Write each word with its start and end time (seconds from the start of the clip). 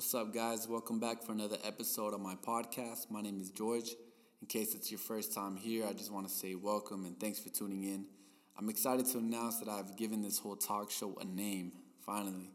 What's 0.00 0.14
up, 0.14 0.32
guys? 0.32 0.66
Welcome 0.66 0.98
back 0.98 1.22
for 1.22 1.32
another 1.32 1.58
episode 1.62 2.14
of 2.14 2.20
my 2.20 2.34
podcast. 2.34 3.10
My 3.10 3.20
name 3.20 3.38
is 3.38 3.50
George. 3.50 3.90
In 4.40 4.48
case 4.48 4.74
it's 4.74 4.90
your 4.90 4.98
first 4.98 5.34
time 5.34 5.56
here, 5.56 5.84
I 5.86 5.92
just 5.92 6.10
want 6.10 6.26
to 6.26 6.32
say 6.32 6.54
welcome 6.54 7.04
and 7.04 7.20
thanks 7.20 7.38
for 7.38 7.50
tuning 7.50 7.84
in. 7.84 8.06
I'm 8.58 8.70
excited 8.70 9.04
to 9.08 9.18
announce 9.18 9.58
that 9.58 9.68
I've 9.68 9.98
given 9.98 10.22
this 10.22 10.38
whole 10.38 10.56
talk 10.56 10.90
show 10.90 11.18
a 11.20 11.26
name, 11.26 11.72
finally. 12.06 12.50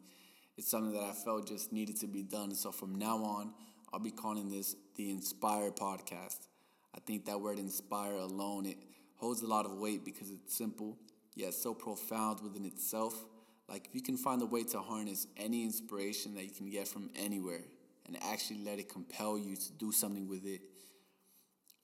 It's 0.57 0.67
something 0.71 0.91
that 0.93 1.03
I 1.03 1.11
felt 1.11 1.47
just 1.47 1.71
needed 1.71 1.99
to 1.99 2.07
be 2.07 2.23
done. 2.23 2.55
So 2.55 2.71
from 2.71 2.95
now 2.95 3.17
on, 3.17 3.53
I'll 3.93 3.99
be 3.99 4.09
calling 4.09 4.49
this 4.49 4.75
the 4.95 5.11
Inspire 5.11 5.69
Podcast. 5.69 6.47
I 6.95 6.99
think 7.05 7.25
that 7.25 7.39
word 7.39 7.59
inspire 7.59 8.15
alone, 8.15 8.65
it 8.65 8.77
holds 9.17 9.43
a 9.43 9.47
lot 9.47 9.67
of 9.67 9.77
weight 9.77 10.03
because 10.03 10.31
it's 10.31 10.57
simple, 10.57 10.97
yet 11.35 11.53
so 11.53 11.75
profound 11.75 12.41
within 12.41 12.65
itself. 12.65 13.23
Like, 13.67 13.87
if 13.87 13.95
you 13.95 14.01
can 14.01 14.17
find 14.17 14.41
a 14.41 14.45
way 14.45 14.63
to 14.63 14.79
harness 14.79 15.27
any 15.37 15.63
inspiration 15.63 16.35
that 16.35 16.43
you 16.43 16.51
can 16.51 16.69
get 16.69 16.87
from 16.87 17.09
anywhere 17.15 17.63
and 18.05 18.17
actually 18.21 18.63
let 18.63 18.79
it 18.79 18.89
compel 18.89 19.37
you 19.37 19.55
to 19.55 19.71
do 19.73 19.91
something 19.91 20.27
with 20.27 20.45
it, 20.45 20.61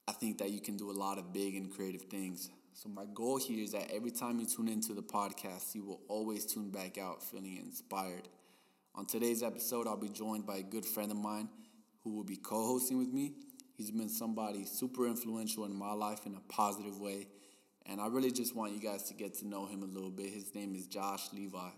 I 0.07 0.11
think 0.11 0.37
that 0.39 0.51
you 0.51 0.61
can 0.61 0.77
do 0.77 0.91
a 0.91 0.93
lot 0.93 1.17
of 1.17 1.33
big 1.33 1.55
and 1.55 1.71
creative 1.71 2.03
things. 2.03 2.49
So, 2.73 2.89
my 2.89 3.05
goal 3.13 3.37
here 3.37 3.63
is 3.63 3.71
that 3.71 3.91
every 3.91 4.11
time 4.11 4.39
you 4.39 4.45
tune 4.45 4.67
into 4.67 4.93
the 4.93 5.01
podcast, 5.01 5.73
you 5.73 5.83
will 5.83 6.01
always 6.07 6.45
tune 6.45 6.69
back 6.69 6.97
out 6.97 7.23
feeling 7.23 7.57
inspired. 7.57 8.27
On 8.93 9.05
today's 9.05 9.41
episode, 9.41 9.87
I'll 9.87 9.97
be 9.97 10.09
joined 10.09 10.45
by 10.45 10.57
a 10.57 10.63
good 10.63 10.85
friend 10.85 11.11
of 11.11 11.17
mine 11.17 11.49
who 12.03 12.15
will 12.15 12.23
be 12.23 12.37
co 12.37 12.65
hosting 12.67 12.97
with 12.97 13.11
me. 13.11 13.33
He's 13.75 13.89
been 13.89 14.09
somebody 14.09 14.65
super 14.65 15.07
influential 15.07 15.65
in 15.65 15.73
my 15.73 15.93
life 15.93 16.25
in 16.25 16.35
a 16.35 16.53
positive 16.53 16.99
way 16.99 17.27
and 17.85 17.99
I 17.99 18.07
really 18.07 18.31
just 18.31 18.55
want 18.55 18.73
you 18.73 18.79
guys 18.79 19.03
to 19.03 19.13
get 19.13 19.33
to 19.39 19.47
know 19.47 19.65
him 19.65 19.83
a 19.83 19.85
little 19.85 20.09
bit. 20.09 20.29
His 20.29 20.53
name 20.53 20.75
is 20.75 20.87
Josh 20.87 21.31
Levi. 21.33 21.69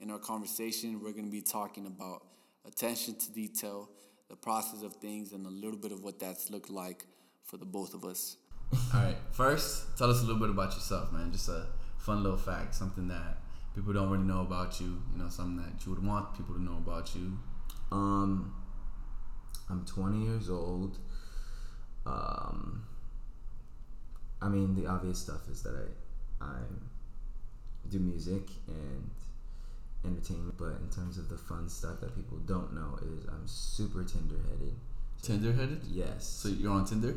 In 0.00 0.10
our 0.10 0.18
conversation, 0.18 1.00
we're 1.02 1.12
going 1.12 1.24
to 1.24 1.30
be 1.30 1.40
talking 1.40 1.86
about 1.86 2.22
attention 2.66 3.14
to 3.16 3.32
detail, 3.32 3.88
the 4.28 4.36
process 4.36 4.82
of 4.82 4.94
things, 4.96 5.32
and 5.32 5.46
a 5.46 5.50
little 5.50 5.78
bit 5.78 5.92
of 5.92 6.02
what 6.02 6.18
that's 6.18 6.50
looked 6.50 6.70
like 6.70 7.04
for 7.44 7.56
the 7.56 7.64
both 7.64 7.94
of 7.94 8.04
us. 8.04 8.36
All 8.94 9.00
right. 9.00 9.16
First, 9.32 9.96
tell 9.96 10.10
us 10.10 10.18
a 10.18 10.26
little 10.26 10.40
bit 10.40 10.50
about 10.50 10.74
yourself, 10.74 11.12
man. 11.12 11.32
Just 11.32 11.48
a 11.48 11.66
fun 11.98 12.22
little 12.22 12.38
fact, 12.38 12.74
something 12.74 13.08
that 13.08 13.38
people 13.74 13.92
don't 13.92 14.10
really 14.10 14.24
know 14.24 14.40
about 14.40 14.80
you. 14.80 15.02
You 15.12 15.22
know, 15.22 15.28
something 15.28 15.56
that 15.64 15.86
you 15.86 15.92
would 15.92 16.04
want 16.04 16.36
people 16.36 16.54
to 16.54 16.62
know 16.62 16.76
about 16.76 17.14
you. 17.14 17.38
Um, 17.90 18.54
I'm 19.70 19.84
20 19.84 20.24
years 20.24 20.50
old. 20.50 20.98
Um, 22.04 22.86
I 24.42 24.48
mean, 24.48 24.74
the 24.74 24.86
obvious 24.86 25.18
stuff 25.18 25.48
is 25.50 25.62
that 25.62 25.74
I 26.40 26.44
I 26.44 26.58
do 27.90 27.98
music 27.98 28.48
and 28.68 29.10
entertainment, 30.04 30.54
but 30.58 30.76
in 30.82 30.88
terms 30.94 31.18
of 31.18 31.28
the 31.28 31.36
fun 31.38 31.68
stuff 31.68 32.00
that 32.00 32.14
people 32.14 32.38
don't 32.38 32.72
know 32.74 32.98
is 33.02 33.24
I'm 33.28 33.46
super 33.46 34.04
tender 34.04 34.36
headed. 34.48 34.74
Tender 35.22 35.52
headed? 35.52 35.80
Yes. 35.88 36.26
So 36.26 36.48
you're 36.48 36.72
on 36.72 36.84
Tinder? 36.84 37.16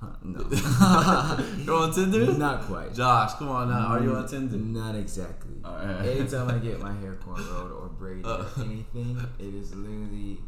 Huh, 0.00 0.08
no. 0.22 0.40
you're 1.64 1.74
on 1.82 1.92
Tinder? 1.94 2.32
Not 2.38 2.62
quite. 2.62 2.94
Josh, 2.94 3.34
come 3.34 3.48
on 3.48 3.70
now. 3.70 3.86
Are 3.86 4.02
you 4.02 4.14
on 4.14 4.28
Tinder? 4.28 4.56
Not 4.56 4.94
exactly. 4.94 5.54
Alright. 5.64 6.06
Anytime 6.06 6.50
I 6.50 6.58
get 6.68 6.78
my 6.80 6.92
hair 6.94 7.14
cornrowed 7.24 7.72
or 7.80 7.88
braided 7.88 8.26
Uh. 8.26 8.44
or 8.56 8.64
anything, 8.64 9.20
it 9.38 9.54
is 9.54 9.74
literally 9.74 10.38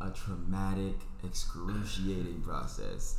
a 0.00 0.10
traumatic, 0.10 0.94
excruciating 1.24 2.42
process. 2.42 3.18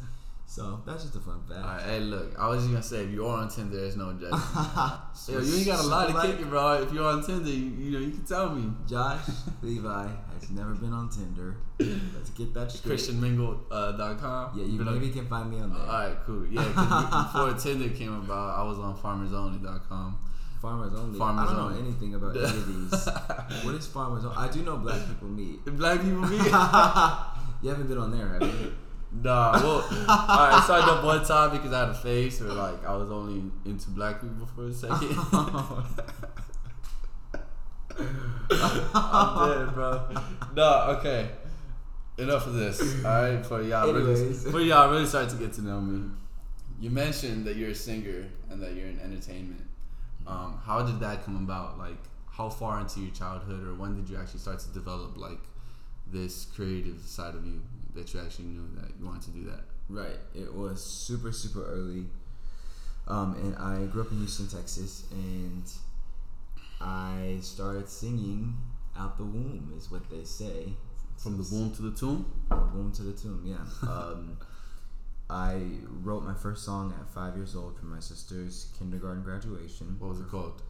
So 0.50 0.82
that's 0.86 1.04
just 1.04 1.16
a 1.16 1.20
fun 1.20 1.42
fact. 1.48 1.60
All 1.60 1.68
right, 1.76 1.84
hey, 1.84 2.00
look. 2.00 2.34
I 2.40 2.48
was 2.48 2.62
just 2.64 2.72
gonna 2.72 2.82
say, 2.82 3.04
if 3.04 3.12
you 3.12 3.26
are 3.28 3.38
on 3.40 3.50
Tinder, 3.50 3.76
there's 3.76 3.98
no 3.98 4.14
judgment. 4.14 4.42
Yo, 5.28 5.40
you 5.42 5.58
ain't 5.58 5.66
got 5.68 5.84
a 5.84 5.88
lot 5.88 6.08
to 6.08 6.22
kick 6.32 6.40
it, 6.40 6.50
bro. 6.50 6.82
If 6.84 6.94
you're 6.94 7.06
on 7.06 7.22
Tinder, 7.22 7.50
you, 7.50 7.66
you 7.78 7.92
know 7.92 8.00
you 8.00 8.12
can 8.12 8.24
tell 8.26 8.50
me. 8.56 8.72
Josh 8.88 9.20
Levi 9.62 10.08
has 10.40 10.50
never 10.50 10.74
been 10.74 10.94
on 10.94 11.10
Tinder. 11.10 11.58
Let's 11.80 12.30
get 12.30 12.54
that 12.54 12.72
straight. 12.72 12.98
ChristianMingle.com. 12.98 13.66
Uh, 13.70 13.92
dot 13.98 14.20
com. 14.20 14.58
Yeah, 14.58 14.66
you 14.66 14.80
on- 14.80 14.94
maybe 14.94 15.10
can 15.12 15.28
find 15.28 15.52
me 15.52 15.60
on 15.60 15.70
there. 15.74 15.82
All 15.82 15.88
right, 15.88 16.18
cool. 16.26 16.46
Yeah, 16.48 16.64
before 17.34 17.54
Tinder 17.54 17.90
came 17.94 18.14
about, 18.14 18.58
I 18.58 18.64
was 18.64 18.80
on 18.80 18.96
FarmersOnly.com. 18.98 20.18
Farmers 20.62 20.94
only. 20.98 21.20
Farmers 21.20 21.50
I 21.50 21.54
don't 21.54 21.62
only. 21.66 21.82
know 21.82 21.88
anything 21.90 22.16
about 22.16 22.36
any 22.38 22.46
of 22.46 22.68
these. 22.92 23.06
what 23.66 23.76
is 23.76 23.86
farmers 23.86 24.24
only? 24.24 24.38
I 24.38 24.50
do 24.50 24.64
know 24.64 24.78
black 24.78 25.06
people 25.08 25.28
meet. 25.28 25.64
Black 25.66 26.00
people 26.02 26.22
meet. 26.22 26.40
you 27.62 27.70
haven't 27.70 27.88
been 27.90 27.98
on 27.98 28.18
there, 28.18 28.30
have 28.30 28.42
you? 28.42 28.74
Nah, 29.24 29.54
well, 29.64 29.82
alright, 29.82 30.54
I 30.54 30.64
signed 30.68 30.90
up 30.90 31.04
one 31.04 31.26
time 31.26 31.52
because 31.52 31.74
I 31.74 31.80
had 31.80 31.90
a 31.90 31.94
face, 31.94 32.42
or 32.42 32.54
like 32.54 32.86
I 32.86 32.96
was 32.96 33.10
only 33.10 33.52
into 33.66 33.90
black 33.90 34.22
people 34.22 34.46
for 34.46 34.68
a 34.68 34.74
second. 34.74 35.00
I'm 38.94 39.66
dead, 39.66 39.74
bro. 39.74 40.08
No, 40.56 40.98
okay. 41.00 41.30
Enough 42.18 42.48
of 42.48 42.54
this. 42.54 43.04
Alright, 43.04 43.46
for 43.46 43.64
y'all 43.64 43.92
really, 43.92 44.34
for 44.34 44.60
y'all 44.60 44.92
really 44.92 45.08
start 45.08 45.30
to 45.30 45.36
get 45.36 45.54
to 45.54 45.62
know 45.62 45.82
me. 45.82 46.12
You 46.80 46.92
mentioned 46.92 47.46
that 47.46 47.56
you're 47.56 47.72
a 47.72 47.76
singer 47.76 48.26
and 48.52 48.62
that 48.62 48.74
you're 48.74 48.88
in 48.88 49.00
entertainment. 49.00 49.64
Um, 50.28 50.60
how 50.64 50.84
did 50.84 51.00
that 51.00 51.26
come 51.26 51.38
about? 51.38 51.80
Like, 51.80 51.98
how 52.30 52.50
far 52.50 52.80
into 52.82 53.00
your 53.00 53.12
childhood, 53.12 53.68
or 53.68 53.74
when 53.74 53.96
did 53.96 54.10
you 54.10 54.18
actually 54.18 54.42
start 54.42 54.60
to 54.60 54.70
develop 54.70 55.18
like 55.18 55.40
this 56.06 56.46
creative 56.46 57.02
side 57.02 57.34
of 57.34 57.46
you 57.46 57.62
that 57.98 58.14
you 58.14 58.20
actually 58.22 58.46
knew 58.46 58.68
that 58.76 58.90
you 59.00 59.06
wanted 59.06 59.24
to 59.24 59.32
do 59.32 59.44
that? 59.46 59.62
Right. 59.90 60.20
It 60.36 60.54
was 60.54 60.84
super, 60.84 61.32
super 61.32 61.66
early. 61.66 62.06
Um, 63.08 63.36
and 63.36 63.56
I 63.56 63.86
grew 63.92 64.02
up 64.02 64.12
in 64.12 64.18
Houston, 64.18 64.48
Texas, 64.48 65.06
and 65.12 65.64
I 66.82 67.38
started 67.42 67.88
singing 67.90 68.56
out 68.98 69.18
the 69.18 69.24
womb, 69.24 69.74
is 69.78 69.90
what 69.90 70.10
they 70.10 70.24
say. 70.24 70.74
From 71.18 71.38
the 71.38 71.48
womb 71.52 71.74
to 71.76 71.82
the 71.84 71.92
tomb. 71.98 72.26
From 72.50 72.70
the 72.72 72.78
womb 72.78 72.92
to 72.94 73.04
the 73.04 73.14
tomb, 73.14 73.42
yeah. 73.46 73.58
Um, 73.90 74.38
I 75.30 75.62
wrote 76.04 76.24
my 76.24 76.34
first 76.36 76.64
song 76.64 76.94
at 77.00 77.10
five 77.14 77.36
years 77.36 77.56
old 77.56 77.78
for 77.78 77.86
my 77.86 78.00
sister's 78.00 78.72
kindergarten 78.80 79.24
graduation. 79.24 79.96
What 80.00 80.10
was 80.12 80.20
it 80.22 80.30
called? 80.30 80.62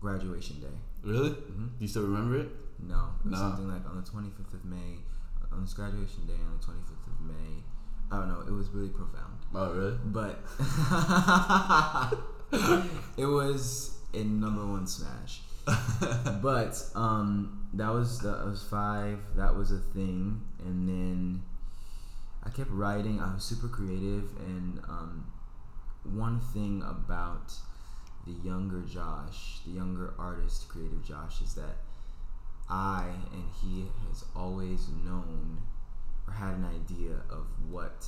Graduation 0.00 0.60
day. 0.60 0.66
Really? 1.04 1.30
hmm 1.30 1.66
Do 1.66 1.72
you 1.78 1.88
still 1.88 2.02
remember 2.02 2.38
it? 2.40 2.48
No, 2.80 3.10
it 3.24 3.30
was 3.30 3.32
No. 3.32 3.48
something 3.50 3.68
like 3.68 3.84
on 3.88 3.96
the 3.96 4.02
25th 4.10 4.54
of 4.54 4.64
May, 4.64 4.98
on 5.52 5.62
this 5.62 5.74
graduation 5.74 6.26
day 6.26 6.34
on 6.34 6.58
the 6.58 6.64
25th 6.64 7.06
of 7.06 7.20
May. 7.20 7.62
I 8.10 8.18
don't 8.18 8.28
know. 8.28 8.40
It 8.46 8.52
was 8.52 8.68
really 8.70 8.88
profound. 8.88 9.38
Oh, 9.54 9.72
really? 9.72 9.98
but 10.04 10.40
it 13.16 13.26
was 13.26 13.98
a 14.14 14.24
number 14.24 14.66
one 14.66 14.86
smash. 14.86 15.40
but 16.42 16.82
um, 16.94 17.68
that 17.74 17.92
was 17.92 18.20
that 18.20 18.44
was 18.46 18.62
five. 18.62 19.18
That 19.36 19.54
was 19.54 19.70
a 19.70 19.78
thing, 19.78 20.40
and 20.64 20.88
then 20.88 21.42
I 22.42 22.48
kept 22.50 22.70
writing. 22.70 23.20
I 23.20 23.34
was 23.34 23.44
super 23.44 23.68
creative, 23.68 24.30
and 24.38 24.80
um, 24.88 25.26
one 26.04 26.40
thing 26.40 26.82
about 26.82 27.52
the 28.26 28.32
younger 28.32 28.82
Josh, 28.82 29.60
the 29.66 29.72
younger 29.72 30.14
artist, 30.18 30.68
creative 30.68 31.04
Josh, 31.04 31.42
is 31.42 31.54
that 31.54 31.76
I 32.70 33.06
and 33.32 33.44
he 33.62 33.86
has 34.08 34.24
always 34.36 34.88
known 35.04 35.58
or 36.26 36.34
had 36.34 36.54
an 36.54 36.64
idea 36.64 37.12
of 37.30 37.46
what 37.70 38.06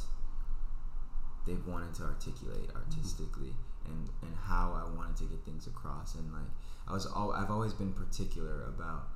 they've 1.47 1.66
wanted 1.66 1.94
to 1.94 2.03
articulate 2.04 2.69
artistically 2.75 3.54
and 3.87 4.09
and 4.22 4.34
how 4.44 4.72
I 4.76 4.94
wanted 4.97 5.16
to 5.19 5.25
get 5.25 5.44
things 5.44 5.66
across 5.66 6.15
and 6.15 6.31
like 6.32 6.50
I 6.87 6.93
was 6.93 7.06
all 7.06 7.32
I've 7.32 7.50
always 7.50 7.72
been 7.72 7.93
particular 7.93 8.65
about 8.69 9.09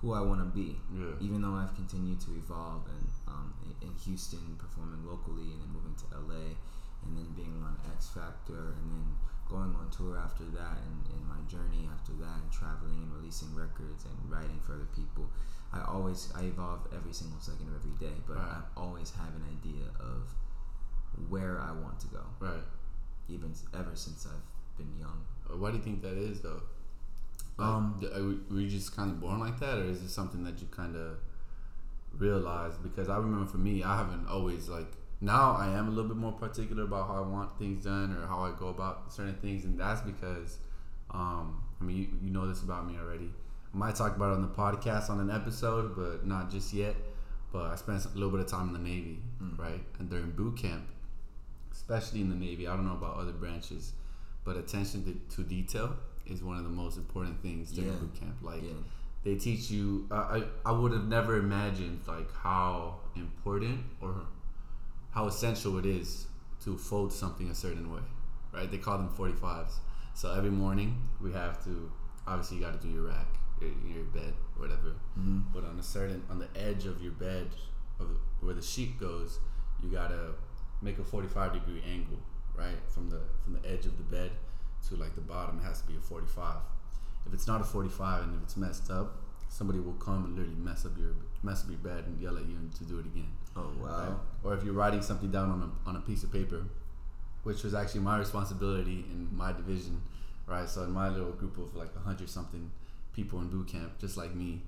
who 0.00 0.12
I 0.14 0.20
want 0.20 0.40
to 0.40 0.46
be 0.46 0.76
Yeah. 0.92 1.12
even 1.20 1.42
though 1.42 1.54
I've 1.54 1.74
continued 1.74 2.20
to 2.22 2.30
evolve 2.32 2.82
and 2.88 3.06
um, 3.28 3.54
in 3.82 3.92
Houston 4.06 4.56
performing 4.58 5.06
locally 5.06 5.52
and 5.52 5.60
then 5.62 5.70
moving 5.72 5.94
to 5.94 6.16
LA 6.16 6.56
and 7.04 7.16
then 7.16 7.28
being 7.36 7.62
on 7.62 7.76
X 7.94 8.08
Factor 8.08 8.74
and 8.80 8.90
then 8.90 9.06
going 9.50 9.74
on 9.74 9.90
tour 9.90 10.16
after 10.16 10.44
that 10.54 10.78
and, 10.86 10.98
and 11.12 11.22
my 11.26 11.42
journey 11.50 11.88
after 11.92 12.12
that 12.22 12.38
and 12.40 12.50
traveling 12.52 13.02
and 13.02 13.10
releasing 13.18 13.50
records 13.54 14.04
and 14.06 14.14
writing 14.30 14.60
for 14.64 14.74
other 14.74 14.88
people 14.94 15.26
I 15.72 15.82
always 15.84 16.30
I 16.34 16.42
evolve 16.44 16.86
every 16.94 17.12
single 17.12 17.40
second 17.40 17.66
of 17.68 17.74
every 17.74 17.96
day 17.98 18.14
but 18.26 18.36
Right. 18.36 18.62
I 18.62 18.80
always 18.80 19.10
have 19.18 19.34
an 19.34 19.44
idea 19.50 19.86
of 19.98 20.30
where 21.28 21.60
I 21.60 21.72
want 21.72 21.98
to 22.00 22.06
go 22.08 22.22
Right. 22.38 22.62
even 23.28 23.52
ever 23.74 23.94
since 23.94 24.26
I've 24.26 24.46
been 24.78 24.92
young 24.98 25.20
Uh, 25.50 25.56
Why 25.56 25.70
do 25.72 25.76
you 25.78 25.82
think 25.82 26.00
that 26.02 26.16
is, 26.16 26.40
though? 26.40 26.62
Like, 27.58 27.68
Um, 27.68 28.00
are 28.14 28.22
we, 28.22 28.34
were 28.54 28.60
you 28.62 28.70
just 28.70 28.94
kind 28.96 29.10
of 29.10 29.20
born 29.20 29.40
like 29.40 29.58
that, 29.60 29.78
or 29.78 29.84
is 29.84 30.00
it 30.02 30.08
something 30.10 30.44
that 30.44 30.60
you 30.62 30.68
kind 30.70 30.94
of 30.96 31.18
realized? 32.16 32.82
Because 32.82 33.08
I 33.08 33.16
remember 33.18 33.46
for 33.46 33.58
me, 33.58 33.82
I 33.82 33.96
haven't 33.98 34.26
always 34.28 34.68
like. 34.68 34.92
Now 35.20 35.52
I 35.52 35.68
am 35.68 35.88
a 35.88 35.90
little 35.90 36.08
bit 36.08 36.16
more 36.16 36.32
particular 36.32 36.84
about 36.84 37.08
how 37.08 37.16
I 37.22 37.26
want 37.26 37.58
things 37.58 37.84
done 37.84 38.16
or 38.16 38.26
how 38.26 38.40
I 38.44 38.52
go 38.58 38.68
about 38.68 39.12
certain 39.12 39.34
things, 39.34 39.64
and 39.64 39.78
that's 39.78 40.00
because, 40.00 40.58
um, 41.10 41.62
I 41.80 41.84
mean, 41.84 41.96
you, 41.98 42.08
you 42.22 42.30
know 42.30 42.46
this 42.48 42.62
about 42.62 42.86
me 42.86 42.96
already. 42.98 43.30
I 43.74 43.76
might 43.76 43.94
talk 43.96 44.16
about 44.16 44.30
it 44.32 44.36
on 44.36 44.42
the 44.42 44.48
podcast 44.48 45.10
on 45.10 45.20
an 45.20 45.30
episode, 45.30 45.94
but 45.94 46.26
not 46.26 46.50
just 46.50 46.72
yet. 46.72 46.96
But 47.52 47.64
I 47.72 47.76
spent 47.76 48.04
a 48.04 48.08
little 48.14 48.30
bit 48.30 48.40
of 48.40 48.46
time 48.46 48.68
in 48.68 48.72
the 48.74 48.78
Navy, 48.78 49.18
Mm. 49.42 49.58
right? 49.58 49.82
And 49.98 50.08
during 50.08 50.30
boot 50.30 50.56
camp, 50.56 50.84
especially 51.72 52.20
in 52.20 52.28
the 52.30 52.36
Navy, 52.36 52.66
I 52.68 52.76
don't 52.76 52.86
know 52.86 52.92
about 52.94 53.16
other 53.16 53.32
branches, 53.32 53.92
but 54.44 54.56
attention 54.56 55.04
to, 55.04 55.36
to 55.36 55.42
detail 55.42 55.96
is 56.26 56.42
one 56.42 56.56
of 56.56 56.64
the 56.64 56.70
most 56.70 56.96
important 56.96 57.42
things 57.42 57.72
during 57.72 57.90
Yeah. 57.92 57.98
boot 57.98 58.14
camp. 58.14 58.36
Like 58.42 58.62
yeah 58.62 58.70
they 59.24 59.34
teach 59.34 59.70
you. 59.70 60.06
Uh, 60.10 60.14
I 60.14 60.44
I 60.64 60.72
would 60.72 60.92
have 60.92 61.06
never 61.08 61.36
imagined 61.36 62.00
like 62.08 62.32
how 62.32 63.00
important 63.16 63.80
or 64.00 64.14
how 65.10 65.26
essential 65.26 65.78
it 65.78 65.86
is 65.86 66.26
to 66.64 66.76
fold 66.76 67.12
something 67.12 67.50
a 67.50 67.54
certain 67.54 67.92
way, 67.92 68.02
right? 68.52 68.70
They 68.70 68.78
call 68.78 68.98
them 68.98 69.10
45s. 69.16 69.72
So 70.14 70.32
every 70.32 70.50
morning 70.50 71.08
we 71.20 71.32
have 71.32 71.62
to 71.64 71.90
obviously 72.26 72.58
you 72.58 72.62
got 72.62 72.80
to 72.80 72.86
do 72.86 72.92
your 72.92 73.06
rack, 73.08 73.26
your, 73.60 73.70
your 73.92 74.04
bed, 74.04 74.34
whatever. 74.56 74.94
Mm-hmm. 75.18 75.40
But 75.52 75.64
on 75.64 75.78
a 75.78 75.82
certain 75.82 76.22
on 76.30 76.38
the 76.38 76.48
edge 76.54 76.86
of 76.86 77.02
your 77.02 77.12
bed, 77.12 77.48
of 77.98 78.08
where 78.40 78.54
the 78.54 78.62
sheet 78.62 78.98
goes, 78.98 79.38
you 79.82 79.90
gotta 79.90 80.34
make 80.82 80.98
a 80.98 81.04
45 81.04 81.52
degree 81.52 81.82
angle, 81.90 82.18
right? 82.56 82.78
From 82.88 83.10
the 83.10 83.20
from 83.44 83.54
the 83.60 83.68
edge 83.68 83.86
of 83.86 83.96
the 83.96 84.04
bed 84.04 84.30
to 84.88 84.96
like 84.96 85.14
the 85.14 85.20
bottom, 85.20 85.58
it 85.58 85.64
has 85.64 85.80
to 85.82 85.86
be 85.86 85.96
a 85.96 86.00
45. 86.00 86.56
If 87.26 87.34
it's 87.34 87.46
not 87.46 87.60
a 87.60 87.64
45 87.64 88.22
and 88.24 88.34
if 88.36 88.42
it's 88.42 88.56
messed 88.56 88.90
up, 88.90 89.16
somebody 89.48 89.78
will 89.78 89.94
come 89.94 90.24
and 90.24 90.36
literally 90.36 90.58
mess 90.58 90.86
up 90.86 90.96
your 90.98 91.14
mess 91.42 91.64
up 91.64 91.70
your 91.70 91.78
bed 91.78 92.04
and 92.06 92.20
yell 92.20 92.36
at 92.36 92.46
you 92.46 92.56
to 92.78 92.84
do 92.84 92.98
it 92.98 93.06
again. 93.06 93.28
Oh 93.56 93.70
wow. 93.80 93.86
Right? 93.88 94.16
Or 94.42 94.54
if 94.54 94.64
you're 94.64 94.74
writing 94.74 95.02
something 95.02 95.30
down 95.30 95.50
on 95.50 95.62
a, 95.62 95.88
on 95.88 95.96
a 95.96 96.00
piece 96.00 96.22
of 96.22 96.32
paper, 96.32 96.62
which 97.42 97.62
was 97.62 97.74
actually 97.74 98.00
my 98.00 98.18
responsibility 98.18 99.04
in 99.12 99.28
my 99.32 99.52
division, 99.52 100.00
right? 100.46 100.68
So 100.68 100.82
in 100.84 100.92
my 100.92 101.08
little 101.08 101.32
group 101.32 101.58
of 101.58 101.74
like 101.74 101.90
a 101.96 102.00
hundred 102.00 102.28
something 102.30 102.70
people 103.14 103.40
in 103.40 103.48
boot 103.48 103.68
camp, 103.68 103.98
just 103.98 104.16
like 104.16 104.34
me, 104.34 104.62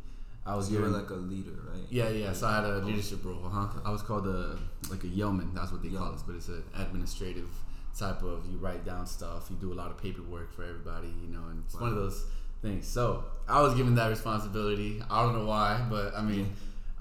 I 0.45 0.57
was 0.57 0.71
You 0.71 0.81
were 0.81 0.89
like 0.89 1.11
a 1.11 1.15
leader, 1.15 1.53
right? 1.73 1.85
yeah, 1.89 2.09
yeah. 2.09 2.33
So 2.33 2.49
I 2.49 2.57
had 2.57 2.65
a 2.65 2.75
oh. 2.75 2.79
leadership 2.79 3.25
role. 3.25 3.49
Huh? 3.49 3.69
I 3.85 3.91
was 3.91 4.03
called 4.03 4.27
a 4.27 4.59
like 4.91 5.05
a 5.05 5.09
yeoman. 5.09 5.55
That's 5.55 5.71
what 5.71 5.83
they 5.83 5.91
call 5.91 6.13
us, 6.13 6.23
but 6.23 6.35
it's 6.35 6.49
an 6.49 6.65
administrative 6.77 7.49
type 7.97 8.23
of. 8.23 8.45
You 8.51 8.59
write 8.59 8.85
down 8.85 9.07
stuff. 9.07 9.47
You 9.51 9.57
do 9.57 9.73
a 9.73 9.77
lot 9.77 9.91
of 9.91 10.03
paperwork 10.03 10.53
for 10.53 10.65
everybody. 10.65 11.13
You 11.23 11.33
know, 11.33 11.45
and 11.49 11.63
it's 11.65 11.75
one 11.79 11.91
of 11.91 11.97
those 11.97 12.25
things. 12.61 12.89
So 12.89 13.25
I 13.49 13.61
was 13.61 13.75
given 13.75 13.95
that 13.95 14.09
responsibility. 14.09 15.01
I 15.09 15.23
don't 15.23 15.39
know 15.39 15.47
why, 15.47 15.85
but 15.89 16.15
I 16.17 16.23
mean, 16.23 16.53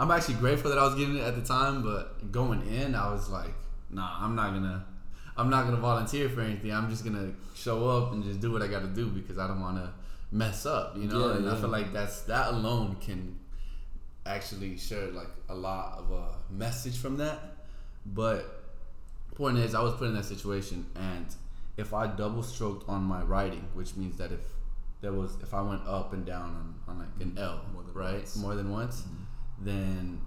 I'm 0.01 0.09
actually 0.09 0.33
grateful 0.36 0.71
that 0.71 0.80
I 0.80 0.83
was 0.83 0.95
given 0.95 1.15
it 1.18 1.21
at 1.21 1.36
the 1.36 1.44
time. 1.44 1.83
But 1.83 2.31
going 2.31 2.65
in, 2.68 2.95
I 2.95 3.13
was 3.13 3.30
like, 3.30 3.53
nah, 3.92 4.18
I'm 4.19 4.36
not 4.36 4.51
gonna. 4.53 4.86
I'm 5.38 5.50
not 5.50 5.65
gonna 5.65 5.77
volunteer 5.77 6.27
for 6.27 6.42
anything. 6.42 6.74
I'm 6.74 6.89
just 6.89 7.06
gonna 7.06 7.33
show 7.53 7.88
up 7.88 8.12
and 8.12 8.24
just 8.24 8.39
do 8.42 8.51
what 8.51 8.63
I 8.63 8.68
got 8.68 8.81
to 8.81 8.88
do 8.88 9.07
because 9.07 9.38
I 9.38 9.48
don't 9.48 9.62
want 9.62 9.77
to 9.77 9.94
mess 10.31 10.65
up, 10.65 10.98
you 10.98 11.07
know. 11.07 11.30
Yeah, 11.30 11.38
and 11.38 11.50
I 11.50 11.56
feel 11.56 11.69
like 11.69 11.94
that's 11.94 12.21
that 12.24 12.50
alone 12.50 12.98
can 13.00 13.38
actually 14.25 14.77
share 14.77 15.07
like 15.07 15.30
a 15.50 15.56
lot 15.56 16.00
of 16.00 16.12
a 16.12 16.25
message 16.51 16.97
from 16.97 17.18
that. 17.18 17.39
But 18.06 18.63
point 19.36 19.59
is, 19.59 19.75
I 19.75 19.81
was 19.81 19.94
put 19.94 20.07
in 20.07 20.15
that 20.15 20.25
situation, 20.25 20.86
and 20.95 21.27
if 21.77 21.94
I 21.94 22.07
double 22.07 22.44
stroked 22.44 22.89
on 22.89 23.04
my 23.04 23.21
writing, 23.21 23.68
which 23.74 23.95
means 23.95 24.18
that 24.18 24.31
if 24.31 24.42
there 25.01 25.13
was 25.13 25.38
if 25.44 25.54
I 25.54 25.62
went 25.62 25.88
up 25.88 26.13
and 26.13 26.25
down 26.25 26.75
on, 26.88 26.94
on 26.94 27.00
like 27.00 27.07
an 27.19 27.38
L, 27.38 27.62
More 27.74 27.83
than 27.83 27.94
right, 27.94 28.15
once. 28.15 28.36
more 28.38 28.56
than 28.56 28.71
once, 28.71 29.01
mm-hmm. 29.01 29.24
Then 29.63 30.21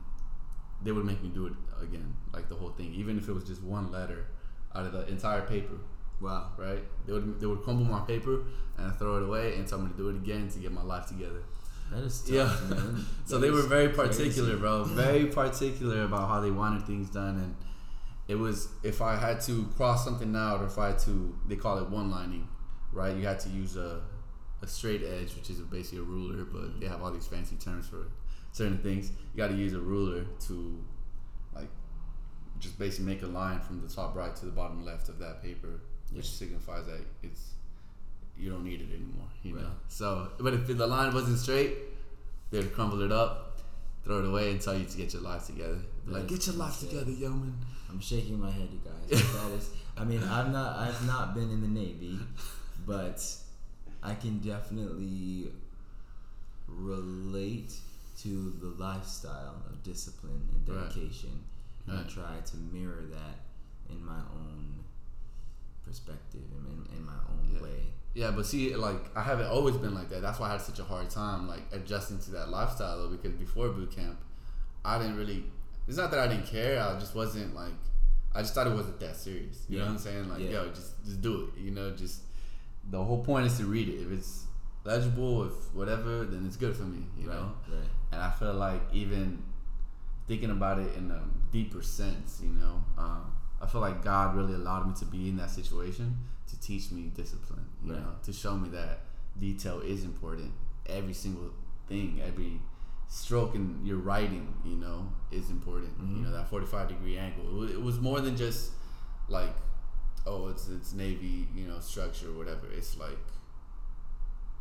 they 0.83 0.93
would 0.93 1.05
make 1.05 1.23
me 1.23 1.29
do 1.29 1.47
it 1.47 1.53
again, 1.83 2.15
like 2.33 2.49
the 2.49 2.55
whole 2.55 2.71
thing, 2.71 2.93
even 2.95 3.17
if 3.19 3.29
it 3.29 3.33
was 3.33 3.45
just 3.45 3.63
one 3.63 3.91
letter 3.91 4.27
out 4.75 4.87
of 4.87 4.93
the 4.93 5.07
entire 5.09 5.43
paper 5.43 5.77
Wow. 6.21 6.53
right? 6.57 6.83
They 7.07 7.13
would 7.13 7.41
they 7.41 7.47
would 7.47 7.63
crumble 7.63 7.85
my 7.85 8.01
paper 8.01 8.45
and 8.79 8.95
throw 8.97 9.17
it 9.19 9.23
away 9.25 9.57
and 9.57 9.67
tell 9.67 9.79
me 9.79 9.91
to 9.91 9.97
do 9.97 10.09
it 10.11 10.17
again 10.17 10.49
to 10.51 10.59
get 10.59 10.73
my 10.73 10.83
life 10.83 11.07
together. 11.07 11.43
That 11.93 12.03
is 12.05 12.21
tough, 12.23 12.31
Yeah. 12.31 12.77
man. 12.77 13.05
So 13.27 13.39
they 13.39 13.51
were 13.51 13.63
very 13.63 13.89
crazy. 13.93 14.25
particular, 14.25 14.57
bro. 14.57 14.85
Very 14.85 15.27
particular 15.27 16.05
about 16.05 16.29
how 16.29 16.41
they 16.41 16.51
wanted 16.51 16.87
things 16.87 17.11
done, 17.11 17.37
and 17.39 17.55
it 18.29 18.37
was 18.37 18.69
if 18.83 19.03
I 19.03 19.17
had 19.17 19.41
to 19.43 19.67
cross 19.77 20.05
something 20.05 20.35
out 20.35 20.61
or 20.63 20.67
if 20.67 20.79
I 20.79 20.89
had 20.89 20.99
to, 21.01 21.37
they 21.49 21.57
call 21.57 21.79
it 21.79 21.89
one 21.91 22.11
lining, 22.11 22.49
right? 22.93 23.15
You 23.17 23.27
had 23.27 23.41
to 23.41 23.49
use 23.51 23.77
a 23.77 24.01
a 24.63 24.67
straight 24.67 25.03
edge, 25.03 25.35
which 25.37 25.51
is 25.51 25.59
basically 25.61 25.99
a 25.99 26.03
ruler, 26.03 26.45
but 26.45 26.81
they 26.81 26.87
have 26.87 27.03
all 27.03 27.11
these 27.11 27.27
fancy 27.27 27.57
terms 27.57 27.87
for 27.87 28.07
certain 28.55 28.79
things. 28.79 29.11
You 29.35 29.39
got 29.39 29.49
to 29.49 29.57
use 29.57 29.75
a 29.75 29.81
ruler 29.81 30.25
to 30.47 30.83
like 31.55 31.69
just 32.61 32.79
basically 32.79 33.13
make 33.13 33.23
a 33.23 33.27
line 33.27 33.61
from 33.61 33.83
the 33.83 33.93
top 33.93 34.17
right 34.17 34.35
to 34.37 34.47
the 34.47 34.53
bottom 34.53 34.85
left 34.85 35.09
of 35.09 35.19
that 35.19 35.43
paper, 35.43 35.81
which 36.13 36.31
signifies 36.31 36.87
that 36.87 37.01
it's 37.23 37.51
you 38.39 38.51
don't 38.51 38.65
need 38.65 38.81
it 38.81 38.95
anymore. 38.95 39.29
You 39.43 39.57
know. 39.57 39.71
So, 39.89 40.31
but 40.41 40.55
if 40.55 40.67
the 40.67 40.87
line 40.87 41.13
wasn't 41.13 41.39
straight, 41.39 41.75
they'd 42.51 42.73
crumble 42.73 43.03
it 43.03 43.13
up, 43.13 43.61
throw 44.05 44.21
it 44.21 44.25
away, 44.25 44.53
and 44.53 44.61
tell 44.61 44.77
you 44.79 44.85
to 44.85 44.97
get 44.97 45.13
your 45.13 45.23
life 45.23 45.47
together. 45.47 45.79
Like, 46.07 46.29
get 46.29 46.47
your 46.47 46.57
life 46.57 46.79
together, 46.81 47.11
yeoman. 47.11 47.55
I'm 47.91 48.01
shaking 48.01 48.41
my 48.41 48.51
head, 48.51 48.69
you 48.73 48.81
guys. 48.85 49.33
that 49.33 49.51
is. 49.53 49.71
I 49.97 50.05
mean, 50.05 50.23
I'm 50.29 50.53
not. 50.53 50.79
I've 50.79 51.07
not 51.07 51.35
been 51.35 51.51
in 51.51 51.61
the 51.61 51.69
Navy, 51.69 52.19
but 52.87 53.25
I 54.03 54.15
can 54.15 54.39
definitely 54.39 55.49
relate 56.69 57.73
to 58.19 58.51
the 58.61 58.67
lifestyle 58.83 59.63
of 59.69 59.83
discipline 59.83 60.49
and 60.53 60.69
Right. 60.69 60.89
dedication, 60.89 61.43
and 61.87 61.99
I 61.99 62.01
Right. 62.03 62.09
try 62.09 62.41
to 62.41 62.57
mirror 62.57 63.03
that 63.11 63.41
in 63.91 64.05
my 64.05 64.21
own 64.21 64.85
perspective 65.85 66.43
and 66.57 66.67
in, 66.89 66.97
in 66.99 67.05
my 67.05 67.13
own 67.29 67.51
Yeah. 67.55 67.63
way. 67.63 67.93
Yeah, 68.15 68.31
but 68.31 68.47
see, 68.47 68.75
like 68.77 69.15
I 69.17 69.23
haven't 69.23 69.47
always 69.49 69.77
been 69.77 69.95
like 69.95 70.09
that. 70.11 70.23
That's 70.23 70.39
why 70.39 70.49
I 70.49 70.53
had 70.53 70.61
such 70.63 70.79
a 70.79 70.85
hard 70.85 71.11
time 71.11 71.49
like 71.49 71.63
adjusting 71.73 72.19
to 72.21 72.31
that 72.33 72.49
lifestyle 72.49 72.99
though. 73.03 73.09
Because 73.09 73.33
before 73.33 73.69
boot 73.71 73.91
camp, 73.91 74.19
I 74.85 74.99
didn't 74.99 75.17
really. 75.17 75.45
It's 75.89 75.97
not 75.99 76.11
that 76.13 76.21
I 76.21 76.29
didn't 76.29 76.47
care. 76.47 76.81
I 76.83 76.99
just 76.99 77.15
wasn't 77.15 77.55
like. 77.55 77.73
I 78.37 78.41
just 78.43 78.55
thought 78.55 78.67
it 78.67 78.73
wasn't 78.75 78.99
that 79.01 79.17
serious. 79.17 79.65
You 79.69 79.79
know 79.79 79.85
what 79.85 79.93
I'm 79.93 79.99
saying? 79.99 80.29
Like, 80.29 80.41
Yeah. 80.41 80.51
yo, 80.51 80.69
just 80.71 81.05
just 81.05 81.21
do 81.21 81.45
it. 81.55 81.61
You 81.61 81.71
know, 81.73 81.91
just 81.95 82.23
the 82.91 83.03
whole 83.03 83.25
point 83.25 83.47
is 83.47 83.57
to 83.59 83.67
read 83.67 83.89
it. 83.89 84.01
If 84.01 84.13
it's 84.13 84.45
legible, 84.85 85.45
if 85.47 85.75
whatever, 85.75 86.25
then 86.25 86.45
it's 86.47 86.57
good 86.57 86.77
for 86.77 86.85
me. 86.85 87.07
You 87.19 87.29
right, 87.29 87.37
know. 87.39 87.53
right. 87.71 87.89
And 88.13 88.23
I 88.23 88.31
feel 88.31 88.55
like 88.55 88.83
even 88.93 89.43
thinking 90.27 90.51
about 90.51 90.79
it 90.79 90.95
in 90.97 91.11
a 91.11 91.23
deeper 91.53 91.83
sense, 91.83 92.41
you 92.43 92.51
know, 92.51 92.83
um, 92.99 93.33
I 93.61 93.67
feel 93.67 93.81
like 93.81 94.03
God 94.05 94.37
really 94.37 94.55
allowed 94.55 94.87
me 94.89 94.95
to 94.99 95.05
be 95.05 95.29
in 95.29 95.37
that 95.37 95.51
situation 95.51 96.17
to 96.49 96.61
teach 96.61 96.91
me 96.93 97.11
discipline, 97.15 97.65
you 97.83 97.93
Right. 97.93 98.01
know, 98.01 98.13
to 98.23 98.33
show 98.33 98.57
me 98.57 98.69
that 98.71 99.01
detail 99.39 99.81
is 99.81 100.05
important. 100.05 100.53
Every 100.87 101.15
single 101.15 101.51
thing, 101.89 102.21
every 102.23 102.61
stroke 103.09 103.55
in 103.55 103.85
your 103.85 103.99
writing, 103.99 104.53
you 104.65 104.77
know, 104.77 105.13
is 105.31 105.51
important. 105.51 105.93
You 105.99 106.07
Mhm. 106.07 106.23
know, 106.25 106.33
that 106.33 106.49
45 106.49 106.89
degree 106.89 107.17
angle. 107.19 107.47
It 107.49 107.55
was, 107.55 107.71
it 107.73 107.83
was 107.83 108.01
more 108.01 108.21
than 108.21 108.37
just 108.37 108.73
like, 109.29 109.55
oh, 110.27 110.49
it's 110.49 110.69
it's 110.69 110.93
Navy, 110.93 111.49
you 111.55 111.67
know, 111.67 111.81
structure 111.81 112.29
or 112.31 112.33
whatever. 112.39 112.67
It's 112.73 112.97
like 112.99 113.19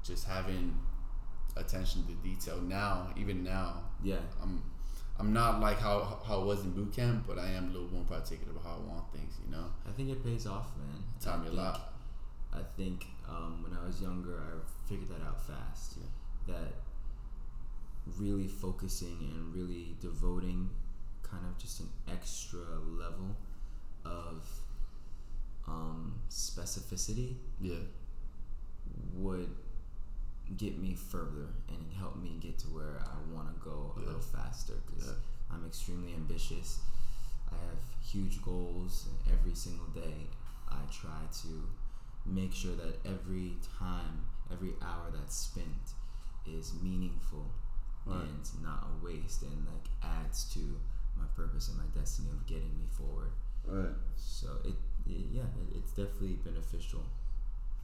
just 0.04 0.28
having 0.28 0.78
attention 1.56 2.06
to 2.08 2.14
detail 2.28 2.60
now, 2.62 3.10
even 3.18 3.44
now, 3.44 3.84
Yeah. 4.04 4.20
I'm 4.42 4.64
I'm 5.20 5.32
not 5.32 5.62
like 5.62 5.80
how 5.80 6.20
how 6.26 6.42
I 6.42 6.44
was 6.44 6.64
in 6.64 6.72
boot 6.72 6.92
camp, 6.94 7.26
but 7.28 7.38
I 7.38 7.50
am 7.52 7.70
a 7.70 7.74
little 7.74 7.90
more 7.90 8.04
particular 8.04 8.52
about 8.52 8.64
how 8.64 8.76
I 8.76 8.94
want 8.94 9.12
things. 9.14 9.38
You 9.46 9.52
know, 9.52 9.66
I 9.88 9.92
think 9.92 10.10
it 10.10 10.24
pays 10.24 10.48
off, 10.48 10.72
man. 10.78 11.04
taught 11.22 11.40
I 11.40 11.44
me 11.44 11.50
a 11.50 11.52
lot. 11.54 11.94
I 12.52 12.62
think 12.78 13.06
um, 13.28 13.64
when 13.64 13.78
I 13.78 13.86
was 13.86 14.02
younger, 14.02 14.36
I 14.42 14.90
figured 14.90 15.10
that 15.10 15.22
out 15.26 15.42
fast. 15.46 15.98
That 16.48 16.74
really 18.18 18.48
focusing 18.48 19.18
and 19.34 19.54
really 19.56 19.96
devoting 20.02 20.70
kind 21.22 21.46
of 21.46 21.58
just 21.58 21.80
an 21.80 21.90
extra 22.12 22.60
level 22.86 23.36
of 24.06 24.44
um, 25.68 26.20
specificity 26.30 27.36
Yeah, 27.62 27.76
would 29.14 29.50
get 30.58 30.78
me 30.78 30.94
further 30.96 31.48
and 31.70 31.94
help 31.98 32.16
me 32.18 32.38
get 32.40 32.58
to 32.60 32.68
where 32.68 33.00
I 33.06 33.34
want 33.34 33.48
to 33.54 33.60
go 33.64 33.94
a 33.96 34.00
Yeah. 34.00 34.06
little 34.08 34.22
faster 34.22 34.74
because 34.86 35.08
Yeah. 35.08 35.14
I'm 35.52 35.66
extremely 35.66 36.14
ambitious. 36.14 36.80
I 37.52 37.56
have 37.56 37.80
huge 38.02 38.42
goals 38.42 39.08
and 39.08 39.34
every 39.34 39.54
single 39.56 39.88
day. 39.88 40.28
I 40.70 40.82
try 40.92 41.26
to 41.44 41.70
make 42.26 42.54
sure 42.54 42.76
that 42.76 43.06
every 43.06 43.58
time, 43.80 44.26
every 44.52 44.74
hour 44.82 45.12
that's 45.12 45.36
spent 45.36 45.94
is 46.46 46.74
meaningful 46.82 47.52
Right. 48.06 48.22
and 48.28 48.62
not 48.64 48.88
a 48.92 49.06
waste 49.06 49.44
and 49.44 49.66
like 49.66 49.88
adds 50.02 50.44
to 50.54 50.80
my 51.16 51.26
purpose 51.36 51.70
and 51.70 51.78
my 51.78 51.86
destiny 51.96 52.30
of 52.32 52.46
getting 52.46 52.78
me 52.78 52.86
forward. 52.92 53.32
right. 53.66 53.96
So 54.18 54.58
it, 54.66 54.76
it 55.08 55.26
yeah, 55.32 55.44
it, 55.44 55.78
it's 55.78 55.92
definitely 55.92 56.34
beneficial. 56.44 57.04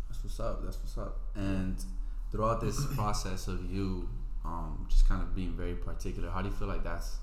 That's 0.09 0.23
what's 0.23 0.39
up. 0.39 0.63
That's 0.63 0.77
what's 0.79 0.97
up. 0.97 1.19
And 1.35 1.77
throughout 2.31 2.61
this 2.61 2.85
process 2.95 3.47
of 3.47 3.65
you, 3.71 4.07
um, 4.45 4.85
just 4.89 5.07
kind 5.07 5.21
of 5.21 5.35
being 5.35 5.53
very 5.53 5.75
particular, 5.75 6.29
how 6.29 6.41
do 6.41 6.49
you 6.49 6.55
feel 6.55 6.67
like 6.67 6.83
that's 6.83 7.17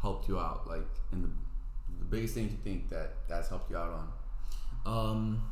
helped 0.00 0.28
you 0.28 0.38
out? 0.38 0.66
Like, 0.66 0.86
in 1.12 1.22
the 1.22 1.28
the 1.98 2.04
biggest 2.06 2.34
thing 2.34 2.44
you 2.44 2.56
think 2.64 2.88
that 2.88 3.28
that's 3.28 3.48
helped 3.48 3.70
you 3.70 3.76
out 3.76 3.92
on? 3.92 4.08
Um, 4.84 5.42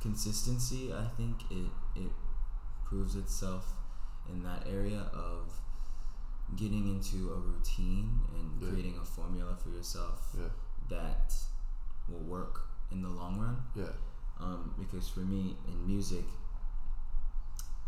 consistency, 0.00 0.92
I 0.92 1.06
think 1.16 1.36
it 1.50 1.70
it 1.96 2.10
proves 2.84 3.16
itself 3.16 3.72
in 4.30 4.42
that 4.42 4.66
area 4.66 5.00
of 5.12 5.52
getting 6.56 6.86
into 6.88 7.32
a 7.32 7.36
routine 7.36 8.20
and 8.34 8.60
Yeah. 8.62 8.68
creating 8.68 8.98
a 8.98 9.04
formula 9.04 9.56
for 9.56 9.70
yourself 9.70 10.30
Yeah, 10.38 10.48
that 10.88 11.34
will 12.08 12.20
work 12.24 12.68
in 12.92 13.02
the 13.02 13.08
long 13.08 13.40
run. 13.40 13.56
yeah, 13.74 13.92
Um, 14.38 14.72
because 14.78 15.08
for 15.08 15.20
me 15.20 15.56
in 15.66 15.86
music, 15.86 16.24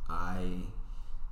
I 0.09 0.63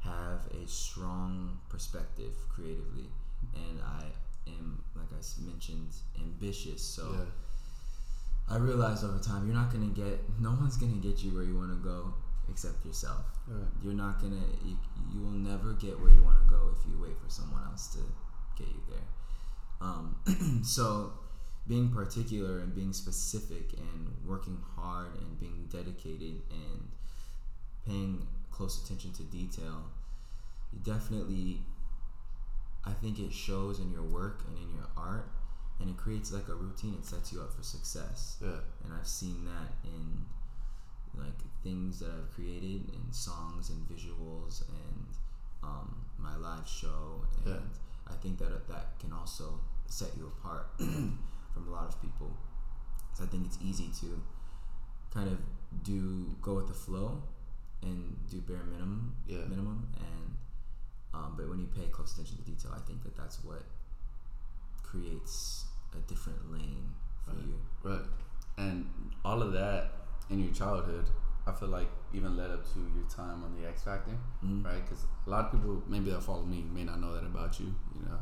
have 0.00 0.46
a 0.62 0.66
strong 0.66 1.58
perspective 1.68 2.34
creatively, 2.48 3.06
and 3.54 3.80
I 3.82 4.04
am, 4.48 4.82
like 4.94 5.08
I 5.12 5.44
mentioned, 5.44 5.94
ambitious. 6.18 6.82
So 6.82 7.12
yeah. 7.12 8.54
I 8.54 8.58
realized 8.58 9.04
over 9.04 9.18
time, 9.18 9.46
you're 9.46 9.56
not 9.56 9.72
gonna 9.72 9.86
get, 9.86 10.20
no 10.40 10.50
one's 10.50 10.76
gonna 10.76 10.94
get 10.94 11.22
you 11.22 11.32
where 11.32 11.42
you 11.42 11.56
want 11.56 11.70
to 11.70 11.76
go 11.76 12.14
except 12.50 12.84
yourself. 12.84 13.24
Right. 13.48 13.66
You're 13.82 13.94
not 13.94 14.20
gonna, 14.20 14.42
you, 14.64 14.76
you 15.12 15.20
will 15.20 15.30
never 15.30 15.72
get 15.72 15.98
where 16.00 16.10
you 16.10 16.22
want 16.22 16.38
to 16.44 16.48
go 16.48 16.70
if 16.78 16.88
you 16.88 17.00
wait 17.00 17.16
for 17.22 17.30
someone 17.30 17.62
else 17.70 17.88
to 17.94 17.98
get 18.56 18.68
you 18.68 18.82
there. 18.88 19.06
Um, 19.80 20.16
so 20.64 21.12
being 21.68 21.90
particular 21.90 22.60
and 22.60 22.74
being 22.74 22.92
specific 22.92 23.72
and 23.76 24.14
working 24.24 24.58
hard 24.76 25.08
and 25.18 25.40
being 25.40 25.68
dedicated 25.70 26.42
and 26.50 26.88
paying 27.84 28.26
close 28.56 28.82
attention 28.82 29.12
to 29.12 29.22
detail, 29.24 29.82
you 30.72 30.78
definitely, 30.82 31.60
I 32.84 32.92
think 32.92 33.18
it 33.18 33.32
shows 33.32 33.78
in 33.80 33.90
your 33.92 34.02
work 34.02 34.42
and 34.48 34.56
in 34.56 34.74
your 34.74 34.88
art, 34.96 35.28
and 35.80 35.90
it 35.90 35.96
creates 35.96 36.32
like 36.32 36.48
a 36.48 36.54
routine. 36.54 36.94
It 36.98 37.04
sets 37.04 37.32
you 37.32 37.40
up 37.42 37.52
for 37.52 37.62
success, 37.62 38.38
Yeah. 38.40 38.60
and 38.84 38.92
I've 38.94 39.06
seen 39.06 39.44
that 39.44 39.72
in 39.84 40.24
like 41.18 41.38
things 41.62 41.98
that 42.00 42.10
I've 42.10 42.30
created 42.34 42.90
in 42.92 43.12
songs 43.12 43.70
and 43.70 43.86
visuals 43.88 44.62
and 44.68 45.06
um, 45.62 45.94
my 46.18 46.36
live 46.36 46.66
show, 46.68 47.24
and 47.44 47.54
Yeah. 47.54 47.60
I 48.08 48.14
think 48.22 48.38
that 48.38 48.68
that 48.68 48.98
can 49.00 49.12
also 49.12 49.60
set 49.88 50.16
you 50.16 50.26
apart 50.38 50.68
from 50.78 51.68
a 51.68 51.70
lot 51.70 51.88
of 51.88 52.00
people. 52.00 52.30
So 53.14 53.24
I 53.24 53.26
think 53.26 53.46
it's 53.46 53.58
easy 53.62 53.88
to 54.00 54.22
kind 55.12 55.28
of 55.30 55.38
do 55.82 56.36
go 56.42 56.54
with 56.54 56.68
the 56.68 56.74
flow 56.74 57.22
and 57.82 58.16
do 58.30 58.40
bare 58.40 58.64
minimum 58.64 59.14
Yeah. 59.26 59.44
minimum 59.46 59.88
and 59.96 60.36
um, 61.14 61.34
but 61.36 61.48
when 61.48 61.58
you 61.60 61.66
pay 61.66 61.86
close 61.88 62.12
attention 62.12 62.36
to 62.38 62.42
detail 62.42 62.72
I 62.74 62.80
think 62.80 63.02
that 63.04 63.16
that's 63.16 63.42
what 63.44 63.62
creates 64.82 65.66
a 65.94 65.98
different 66.08 66.50
lane 66.52 66.94
for 67.24 67.32
Right. 67.32 67.44
you 67.46 67.60
Right. 67.82 68.06
And 68.58 68.86
all 69.24 69.42
of 69.42 69.52
that 69.52 69.92
in 70.30 70.40
your 70.42 70.52
childhood, 70.52 71.04
I 71.46 71.52
feel 71.52 71.68
like 71.68 71.88
even 72.12 72.36
led 72.36 72.50
up 72.50 72.64
to 72.72 72.80
your 72.80 73.04
time 73.08 73.44
on 73.44 73.54
the 73.60 73.66
X 73.68 73.82
Factor, 73.82 74.16
Mhm. 74.42 74.64
right? 74.64 74.82
Because 74.82 75.04
a 75.26 75.30
lot 75.30 75.44
of 75.46 75.52
people, 75.52 75.82
maybe 75.86 76.10
that 76.10 76.22
follow 76.22 76.44
me, 76.44 76.62
may 76.62 76.82
not 76.84 76.98
know 77.00 77.12
that 77.12 77.24
about 77.24 77.60
you. 77.60 77.74
You 77.94 78.02
know, 78.06 78.18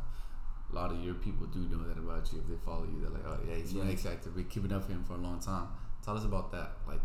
a 0.70 0.74
lot 0.74 0.90
of 0.90 0.98
your 0.98 1.14
people 1.14 1.46
do 1.46 1.60
know 1.68 1.82
that 1.86 1.96
about 1.98 2.30
you. 2.32 2.40
If 2.40 2.48
they 2.48 2.56
follow 2.56 2.84
you, 2.84 3.00
they're 3.00 3.10
like, 3.10 3.24
"Oh 3.24 3.38
yeah, 3.46 3.54
he's 3.54 3.72
Yeah. 3.72 3.84
X 3.84 4.02
Factor. 4.02 4.30
We're 4.32 4.44
keeping 4.44 4.72
up 4.72 4.82
with 4.82 4.90
him 4.90 5.04
for 5.04 5.14
a 5.14 5.18
long 5.18 5.38
time." 5.38 5.68
Tell 6.02 6.16
us 6.16 6.24
about 6.24 6.50
that, 6.52 6.78
like 6.86 7.00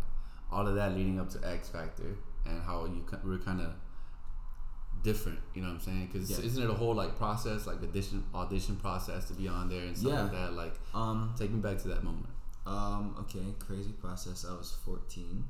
all 0.50 0.66
of 0.66 0.74
that 0.74 0.92
leading 0.94 1.18
up 1.20 1.30
to 1.30 1.46
X 1.48 1.68
Factor, 1.68 2.16
and 2.46 2.62
how 2.62 2.84
you 2.86 3.04
were 3.24 3.38
kind 3.38 3.60
of 3.60 3.72
different. 5.02 5.38
You 5.54 5.62
know 5.62 5.68
what 5.68 5.74
I'm 5.74 5.80
saying? 5.80 6.10
Because 6.12 6.30
Yeah. 6.30 6.38
isn't 6.40 6.62
it 6.62 6.68
a 6.70 6.74
whole 6.74 6.94
like 6.94 7.16
process, 7.16 7.66
like 7.66 7.82
audition 7.82 8.24
audition 8.34 8.76
process 8.76 9.26
to 9.28 9.34
be 9.34 9.48
on 9.48 9.68
there 9.68 9.84
and 9.86 9.96
stuff 9.96 10.12
Yeah. 10.12 10.22
like 10.24 10.32
that? 10.32 10.52
Like, 10.54 10.80
um 10.94 11.34
take 11.36 11.50
me 11.50 11.60
back 11.60 11.78
to 11.78 11.88
that 11.88 12.04
moment. 12.04 12.26
Um, 12.66 13.16
okay, 13.20 13.54
crazy 13.58 13.92
process. 13.92 14.44
I 14.44 14.52
was 14.54 14.70
14. 14.84 15.44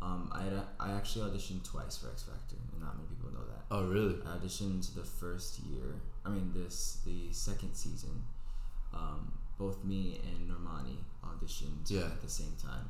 Um, 0.00 0.30
I, 0.32 0.42
had, 0.44 0.52
I 0.78 0.92
actually 0.92 1.28
auditioned 1.30 1.64
twice 1.64 1.96
for 1.96 2.08
X 2.10 2.22
Factor, 2.22 2.56
and 2.72 2.80
not 2.80 2.96
many 2.96 3.08
people 3.08 3.30
know 3.32 3.44
that. 3.46 3.64
Oh 3.70 3.84
really? 3.86 4.16
I 4.24 4.36
auditioned 4.36 4.94
the 4.94 5.02
first 5.02 5.58
year. 5.60 5.96
I 6.24 6.28
mean, 6.28 6.52
this 6.54 7.00
the 7.04 7.32
second 7.32 7.74
season. 7.74 8.22
Um, 8.94 9.32
both 9.58 9.82
me 9.84 10.20
and 10.22 10.48
Normani 10.50 10.98
auditioned 11.24 11.90
Yeah. 11.90 12.02
at 12.04 12.20
the 12.22 12.28
same 12.28 12.54
time, 12.62 12.88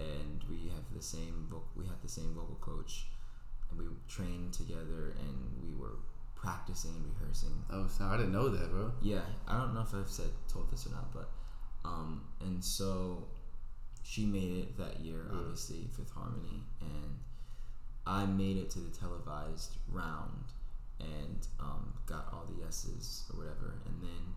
and 0.00 0.42
we 0.48 0.68
have 0.74 0.84
the 0.96 1.02
same 1.02 1.46
voc- 1.52 1.76
we 1.76 1.84
had 1.86 2.00
the 2.02 2.08
same 2.08 2.32
vocal 2.34 2.58
coach, 2.60 3.06
and 3.70 3.78
we 3.78 3.84
trained 4.08 4.52
together, 4.52 5.14
and 5.20 5.36
we 5.62 5.74
were 5.80 5.96
practicing 6.34 6.92
and 6.96 7.04
rehearsing 7.14 7.52
Oh, 7.70 7.86
so 7.86 8.04
I 8.06 8.16
didn't 8.16 8.32
know 8.32 8.48
that, 8.48 8.70
bro. 8.70 8.92
yeah, 9.02 9.20
I 9.46 9.58
don't 9.58 9.74
know 9.74 9.82
if 9.82 9.94
I've 9.94 10.08
said 10.08 10.30
told 10.48 10.70
this 10.72 10.86
or 10.86 10.90
not, 10.90 11.12
but 11.12 11.28
um, 11.84 12.22
and 12.40 12.64
so 12.64 13.28
she 14.02 14.24
made 14.24 14.52
it 14.62 14.78
that 14.78 15.00
year, 15.00 15.26
Mm. 15.30 15.38
obviously 15.40 15.86
Fifth 15.96 16.12
Harmony, 16.12 16.62
and 16.80 17.18
I 18.06 18.24
made 18.26 18.56
it 18.56 18.70
to 18.70 18.78
the 18.80 18.88
televised 18.96 19.76
round 19.88 20.44
and 20.98 21.46
um, 21.60 21.92
got 22.06 22.28
all 22.32 22.44
the 22.50 22.64
yeses 22.64 23.24
or 23.32 23.38
whatever, 23.40 23.74
and 23.86 24.02
then 24.02 24.34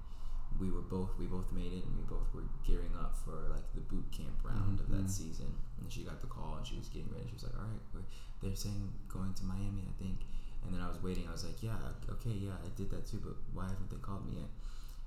we 0.60 0.70
were 0.72 0.82
both 0.82 1.10
we 1.18 1.26
both 1.26 1.52
made 1.52 1.74
it, 1.74 1.84
and 1.86 1.96
we 1.98 2.04
both 2.04 2.28
were 2.34 2.44
gearing 2.64 2.94
up 3.00 3.18
for 3.18 3.50
like 3.50 3.66
the 3.74 3.82
boot 3.82 4.06
camp 4.12 4.38
round 4.44 4.80
of 4.80 4.88
Mhm. 4.88 5.02
that 5.04 5.10
season, 5.10 5.52
and 5.80 5.92
she 5.92 6.04
got 6.04 6.22
the 6.22 6.28
call 6.28 6.58
and 6.58 6.66
she 6.66 6.78
was 6.78 6.90
getting 6.90 7.12
ready. 7.12 7.28
She 7.28 7.34
was 7.36 7.44
like, 7.44 7.58
"All 7.58 7.66
right, 7.66 8.06
they're 8.42 8.56
saying 8.56 8.94
going 9.08 9.34
to 9.34 9.44
Miami, 9.46 9.88
I 9.88 9.94
think." 10.04 10.26
And 10.64 10.74
then 10.74 10.82
I 10.82 10.88
was 10.88 11.02
waiting. 11.02 11.28
I 11.28 11.32
was 11.32 11.44
like, 11.44 11.62
"Yeah, 11.62 11.78
okay, 12.10 12.32
yeah, 12.32 12.56
I 12.64 12.70
did 12.76 12.90
that 12.92 13.06
too, 13.06 13.20
but 13.20 13.36
why 13.54 13.68
haven't 13.68 13.90
they 13.90 13.98
called 13.98 14.26
me 14.26 14.40
yet?" 14.40 14.50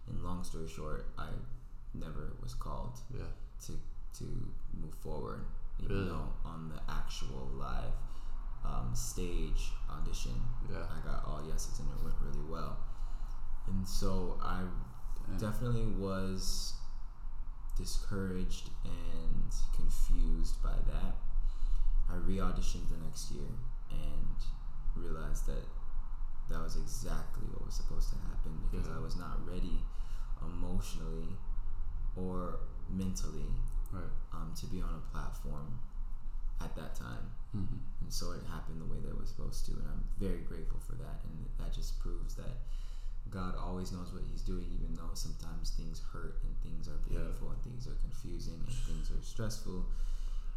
And 0.09 0.23
long 0.23 0.43
story 0.45 0.69
short, 0.69 1.07
I 1.19 1.29
never 1.95 2.33
was 2.43 2.55
called 2.55 3.01
Yeah. 3.15 3.31
to 3.67 3.79
to 4.15 4.25
move 4.73 4.95
forward, 4.95 5.45
even 5.79 5.95
Really? 5.97 6.09
though 6.09 6.33
on 6.45 6.69
the 6.71 6.81
actual 6.91 7.49
live 7.59 7.93
um, 8.65 8.93
stage 8.95 9.73
audition, 9.89 10.43
Yeah. 10.69 10.87
I 10.91 10.99
got 11.07 11.25
all 11.25 11.41
yeses 11.47 11.79
and 11.79 11.89
it 11.91 12.03
went 12.03 12.17
really 12.21 12.43
well. 12.51 12.79
And 13.67 13.87
so 13.87 14.39
I 14.43 14.63
Damn. 15.29 15.39
definitely 15.51 15.87
was 15.87 16.75
discouraged 17.77 18.71
and 18.85 19.53
confused 19.75 20.63
by 20.63 20.77
that. 20.93 21.15
I 22.09 22.17
re 22.17 22.37
auditioned 22.37 22.89
the 22.89 23.05
next 23.05 23.31
year 23.33 23.49
and 23.91 24.37
realized 24.95 25.47
that 25.47 25.65
that 26.49 26.63
was 26.63 26.77
exactly 26.77 27.45
what 27.53 27.67
was 27.67 27.75
supposed 27.75 28.11
to 28.11 28.17
happen 28.29 28.59
because. 28.71 28.87
I 28.89 29.01
was 29.01 29.17
not 29.17 29.45
ready 29.47 29.81
emotionally 30.43 31.35
or 32.17 32.61
mentally 32.91 33.51
Right. 33.93 34.03
um, 34.33 34.53
to 34.61 34.67
be 34.67 34.81
on 34.81 34.91
a 34.95 35.13
platform 35.13 35.79
at 36.61 36.75
that 36.77 36.95
time. 36.95 37.31
Mm-hmm. 37.57 37.77
And 38.03 38.13
so 38.13 38.33
it 38.33 38.43
happened 38.51 38.81
the 38.81 38.85
way 38.87 38.99
that 39.01 39.11
it 39.11 39.19
was 39.19 39.29
supposed 39.31 39.67
to, 39.67 39.73
and 39.73 39.87
I'm 39.89 40.05
very 40.19 40.43
grateful 40.43 40.81
for 40.87 40.95
that. 40.97 41.21
And 41.25 41.47
that 41.59 41.73
just 41.75 41.99
proves 42.01 42.35
that 42.37 42.57
God 43.31 43.55
always 43.57 43.93
knows 43.93 44.13
what 44.13 44.23
He's 44.31 44.43
doing, 44.43 44.67
even 44.73 44.95
though 44.95 45.15
sometimes 45.15 45.71
things 45.71 46.01
hurt 46.13 46.39
and 46.45 46.53
things 46.63 46.89
are 46.89 46.99
Yeah. 47.11 47.21
and 47.21 47.63
things 47.63 47.87
are 47.87 47.95
confusing 48.01 48.55
and 48.67 48.75
things 48.87 49.11
are 49.11 49.21
stressful, 49.23 49.85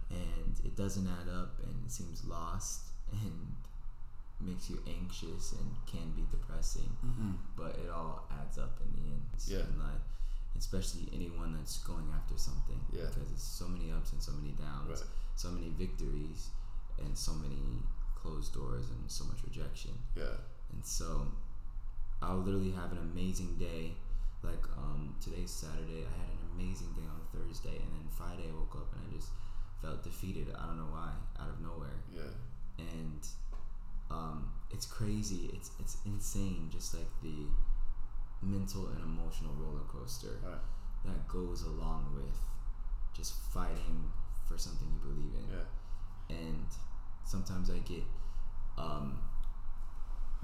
and 0.09 0.59
it 0.63 0.75
doesn't 0.75 1.07
add 1.07 1.29
up 1.29 1.59
and 1.63 1.85
it 1.85 1.91
seems 1.91 2.23
lost 2.25 2.89
and 3.11 3.55
makes 4.41 4.69
you 4.69 4.79
anxious 4.87 5.53
and 5.53 5.67
can 5.85 6.11
be 6.15 6.23
depressing. 6.31 6.89
Mm-hmm. 7.05 7.31
But 7.57 7.75
it 7.83 7.89
all 7.89 8.25
adds 8.31 8.57
up 8.57 8.79
in 8.81 8.91
the 8.93 9.09
end 9.11 9.23
Yeah. 9.45 9.59
in 9.67 9.79
life, 9.79 10.01
especially 10.57 11.09
anyone 11.13 11.53
that's 11.53 11.79
going 11.83 12.09
after 12.15 12.37
something. 12.37 12.79
Yeah. 12.91 13.07
Because 13.07 13.29
it's 13.31 13.43
so 13.43 13.67
many 13.67 13.91
ups 13.91 14.13
and 14.13 14.21
so 14.21 14.31
many 14.33 14.51
downs 14.53 14.89
Right. 15.01 15.09
so 15.35 15.51
many 15.51 15.69
victories 15.69 16.49
and 16.99 17.17
so 17.17 17.33
many 17.33 17.83
closed 18.15 18.53
doors 18.53 18.89
and 18.89 19.09
so 19.11 19.25
much 19.25 19.43
rejection. 19.43 19.91
Yeah. 20.15 20.35
And 20.71 20.85
so 20.85 21.27
I'll 22.21 22.37
literally 22.39 22.71
have 22.71 22.91
an 22.91 22.99
amazing 22.99 23.55
day. 23.59 23.93
Like 24.43 24.63
um, 24.77 25.15
today's 25.21 25.51
Saturday, 25.51 26.05
I 26.07 26.11
had 26.19 26.29
an 26.29 26.39
amazing 26.55 26.87
day 26.95 27.03
on 27.03 27.19
Thursday, 27.33 27.75
and 27.75 27.91
then 27.91 28.07
Friday 28.15 28.47
I 28.47 28.55
woke 28.55 28.75
up 28.75 28.87
and 28.93 29.01
I 29.11 29.15
just 29.15 29.29
felt 29.81 30.03
defeated. 30.03 30.47
I 30.57 30.65
don't 30.67 30.77
know 30.77 30.91
why, 30.91 31.11
out 31.39 31.49
of 31.49 31.59
nowhere. 31.61 31.99
Yeah. 32.13 32.31
And 32.77 33.27
um, 34.09 34.51
it's 34.71 34.85
crazy. 34.85 35.49
It's 35.53 35.71
it's 35.79 35.97
insane. 36.05 36.69
Just 36.71 36.93
like 36.93 37.07
the 37.21 37.47
mental 38.41 38.87
and 38.87 39.01
emotional 39.03 39.53
roller 39.59 39.83
coaster 39.91 40.39
Right. 40.41 40.55
that 41.05 41.27
goes 41.27 41.63
along 41.63 42.13
with 42.15 42.37
just 43.13 43.33
fighting 43.53 44.11
for 44.47 44.57
something 44.57 44.87
you 44.87 44.99
believe 45.11 45.33
in 45.35 45.49
Yeah. 45.53 46.37
and 46.37 46.65
sometimes 47.25 47.69
I 47.69 47.79
get 47.79 48.03
um, 48.77 49.19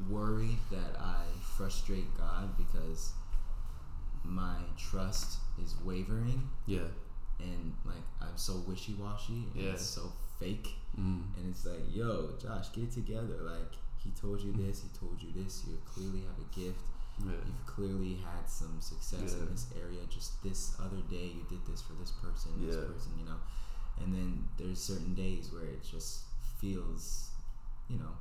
worried 0.09 0.59
that 0.71 0.99
I 0.99 1.23
frustrate 1.57 2.15
God 2.17 2.57
because 2.57 3.13
my 4.23 4.57
trust 4.77 5.37
is 5.63 5.75
wavering 5.83 6.49
Yeah. 6.65 6.87
and 7.39 7.73
like 7.85 8.03
I'm 8.21 8.35
so 8.37 8.57
wishy 8.67 8.93
washy 8.95 9.45
and 9.53 9.55
Yeah. 9.55 9.71
it's 9.73 9.85
so 9.85 10.11
fake 10.39 10.75
Mm. 10.97 11.23
and 11.37 11.49
it's 11.49 11.65
like 11.65 11.81
yo 11.93 12.35
Josh 12.37 12.71
get 12.71 12.85
it 12.85 12.91
together 12.91 13.37
like 13.43 13.73
he 13.97 14.11
told 14.11 14.41
you 14.41 14.51
this 14.53 14.81
he 14.81 14.89
told 14.89 15.21
you 15.21 15.31
this 15.31 15.63
you 15.67 15.77
clearly 15.85 16.21
have 16.21 16.37
a 16.39 16.55
gift 16.55 16.79
Yeah. 17.19 17.31
you've 17.45 17.65
clearly 17.65 18.15
had 18.15 18.49
some 18.49 18.81
success 18.81 19.33
Yeah. 19.33 19.43
in 19.43 19.51
this 19.51 19.67
area 19.79 20.01
just 20.09 20.41
this 20.43 20.75
other 20.79 21.01
day 21.09 21.27
you 21.37 21.45
did 21.49 21.65
this 21.65 21.81
for 21.81 21.93
this 21.93 22.11
person 22.11 22.65
this 22.65 22.75
Yeah. 22.75 22.85
person 22.91 23.11
you 23.19 23.25
know 23.25 23.39
and 24.01 24.13
then 24.13 24.49
there's 24.57 24.81
certain 24.81 25.13
days 25.13 25.51
where 25.53 25.63
it 25.65 25.83
just 25.83 26.23
feels 26.59 27.29
you 27.89 27.97
know 27.97 28.11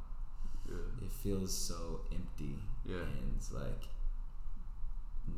Yeah. 0.68 1.04
it 1.06 1.12
feels 1.12 1.52
so 1.56 2.00
empty 2.12 2.56
Yeah. 2.84 3.02
and 3.02 3.34
it's 3.36 3.52
like 3.52 3.88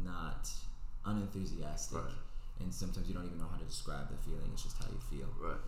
not 0.04 0.49
unenthusiastic 1.04 1.99
Right. 1.99 2.12
and 2.61 2.73
sometimes 2.73 3.09
you 3.09 3.14
don't 3.14 3.26
even 3.26 3.38
know 3.38 3.49
how 3.49 3.56
to 3.59 3.64
describe 3.64 4.09
the 4.11 4.16
feeling 4.16 4.50
it's 4.52 4.62
just 4.64 4.78
how 4.78 4.87
you 4.90 4.99
feel 4.99 5.28
Right. 5.40 5.61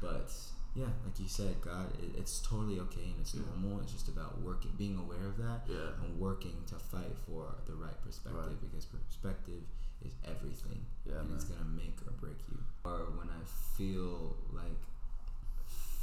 but 0.00 0.32
yeah, 0.74 0.84
like 1.04 1.18
you 1.18 1.26
said, 1.26 1.60
God, 1.60 1.90
it, 1.98 2.14
it's 2.16 2.38
totally 2.40 2.78
okay 2.78 3.02
and 3.10 3.16
it's 3.20 3.34
Yeah. 3.34 3.40
normal. 3.46 3.80
It's 3.80 3.90
just 3.90 4.06
about 4.06 4.38
working, 4.42 4.70
being 4.76 4.96
aware 4.96 5.26
of 5.26 5.36
that, 5.38 5.66
Yeah. 5.66 5.90
and 6.04 6.20
working 6.20 6.62
to 6.66 6.78
fight 6.78 7.16
for 7.26 7.56
the 7.66 7.74
right 7.74 8.00
perspective 8.02 8.46
Right. 8.46 8.60
because 8.60 8.84
perspective 8.86 9.64
is 10.02 10.12
everything, 10.24 10.84
Yeah, 11.04 11.18
and 11.20 11.32
it's 11.32 11.44
gonna 11.46 11.64
make 11.64 11.98
or 12.06 12.12
break 12.12 12.36
you. 12.48 12.58
Or 12.84 13.06
when 13.18 13.28
I 13.28 13.42
feel 13.76 14.36
like 14.52 14.78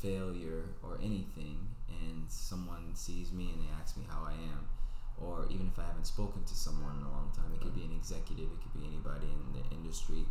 failure 0.05 0.63
or 0.83 0.97
anything, 1.01 1.57
and 1.89 2.29
someone 2.29 2.93
sees 2.93 3.31
me 3.33 3.49
and 3.53 3.59
they 3.61 3.71
ask 3.81 3.97
me 3.97 4.03
how 4.07 4.21
I 4.23 4.33
am, 4.53 4.61
or 5.17 5.47
even 5.49 5.65
if 5.67 5.79
I 5.79 5.85
haven't 5.89 6.05
spoken 6.05 6.43
to 6.43 6.55
someone 6.55 6.95
in 6.99 7.03
a 7.05 7.09
long 7.09 7.31
time, 7.35 7.49
it 7.55 7.61
could 7.61 7.73
be 7.73 7.83
an 7.89 7.93
executive, 7.97 8.45
it 8.53 8.59
could 8.61 8.75
be 8.79 8.85
anybody 8.85 9.25
in 9.33 9.41
the 9.57 9.63
industry, 9.75 10.23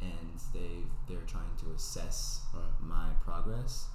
and 0.00 0.34
they 0.52 0.82
they're 1.06 1.26
trying 1.26 1.54
to 1.62 1.66
assess 1.76 2.40
Right. 2.52 2.80
my 2.80 3.08
progress 3.22 3.86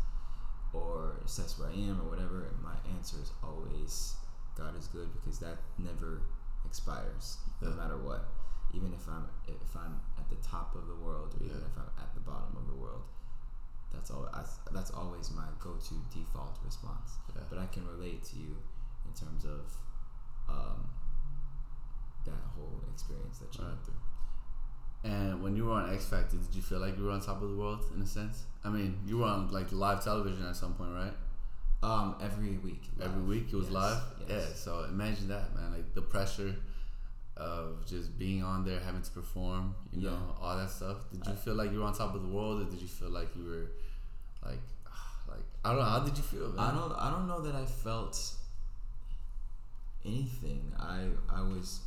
or 0.73 1.17
assess 1.25 1.59
where 1.59 1.69
I 1.69 1.73
am 1.73 1.99
or 2.01 2.07
whatever. 2.09 2.47
My 2.63 2.77
answer 2.95 3.17
is 3.21 3.31
always 3.43 4.15
God 4.55 4.77
is 4.79 4.87
good 4.87 5.09
because 5.13 5.39
that 5.39 5.57
never 5.77 6.21
expires, 6.65 7.37
no 7.61 7.71
matter 7.71 7.97
what. 7.97 8.29
Even 8.73 8.93
if 8.93 9.07
I'm 9.07 9.27
if 9.47 9.75
I'm 9.75 9.99
at 10.17 10.29
the 10.29 10.35
top 10.37 10.75
of 10.75 10.87
the 10.87 10.95
world 10.95 11.35
or 11.35 11.43
even 11.45 11.57
Yeah. 11.59 11.67
if 11.71 11.77
I'm 11.77 11.91
at 12.03 12.13
the 12.13 12.21
bottom 12.21 12.55
of 12.55 12.67
the 12.67 12.75
world, 12.75 13.03
that's 13.93 14.11
all. 14.11 14.27
That's 14.71 14.91
always 14.91 15.31
my 15.31 15.45
go-to 15.59 15.95
default 16.13 16.57
response. 16.63 17.11
Yeah. 17.35 17.43
But 17.49 17.59
I 17.59 17.65
can 17.67 17.87
relate 17.87 18.23
to 18.25 18.35
you 18.37 18.55
in 19.05 19.13
terms 19.13 19.45
of 19.45 19.61
um, 20.49 20.89
that 22.25 22.33
whole 22.55 22.81
experience 22.93 23.39
that 23.39 23.55
you 23.55 23.63
Right. 23.63 23.69
went 23.71 23.83
through. 23.85 23.93
And 25.03 25.41
when 25.43 25.55
you 25.55 25.65
were 25.65 25.73
on 25.73 25.93
X 25.93 26.05
Factor, 26.05 26.37
did 26.37 26.53
you 26.55 26.61
feel 26.61 26.79
like 26.79 26.97
you 26.97 27.05
were 27.05 27.11
on 27.11 27.21
top 27.21 27.41
of 27.41 27.49
the 27.49 27.55
world 27.55 27.85
in 27.95 28.01
a 28.01 28.05
sense? 28.05 28.43
I 28.63 28.69
mean, 28.69 28.97
you 29.05 29.19
were 29.19 29.27
on 29.27 29.49
like 29.51 29.71
live 29.71 30.03
television 30.03 30.45
at 30.45 30.55
some 30.55 30.73
point, 30.73 30.91
right? 30.93 31.13
Um, 31.83 32.15
every 32.21 32.57
week. 32.57 32.83
Every 33.01 33.21
week 33.21 33.47
it 33.53 33.55
was 33.55 33.65
Yes, 33.67 33.73
live. 33.73 34.03
yes. 34.27 34.29
Yeah. 34.49 34.55
So 34.55 34.83
imagine 34.85 35.27
that, 35.29 35.55
man. 35.55 35.71
Like 35.73 35.93
the 35.93 36.01
pressure 36.01 36.55
of 37.37 37.85
just 37.85 38.17
being 38.17 38.43
on 38.43 38.65
there, 38.65 38.79
having 38.79 39.01
to 39.01 39.11
perform, 39.11 39.75
you 39.91 40.01
Yeah. 40.01 40.09
know, 40.11 40.35
all 40.41 40.57
that 40.57 40.69
stuff. 40.69 41.09
Did 41.11 41.25
you 41.25 41.33
I- 41.33 41.35
feel 41.35 41.55
like 41.55 41.71
you 41.71 41.79
were 41.79 41.85
on 41.85 41.93
top 41.93 42.13
of 42.15 42.21
the 42.21 42.27
world, 42.27 42.61
or 42.61 42.65
did 42.69 42.81
you 42.81 42.87
feel 42.87 43.09
like 43.09 43.35
you 43.35 43.43
were 43.45 43.67
like, 44.49 44.61
like 45.27 45.45
I 45.63 45.69
don't 45.69 45.79
know. 45.79 45.85
How 45.85 45.99
did 45.99 46.17
you 46.17 46.23
feel? 46.23 46.49
Man? 46.49 46.59
I 46.59 46.71
don't. 46.75 46.91
I 46.93 47.09
don't 47.11 47.27
know 47.27 47.41
that 47.41 47.55
I 47.55 47.65
felt 47.65 48.15
anything. 50.05 50.73
I 50.79 51.09
I 51.29 51.41
was 51.41 51.81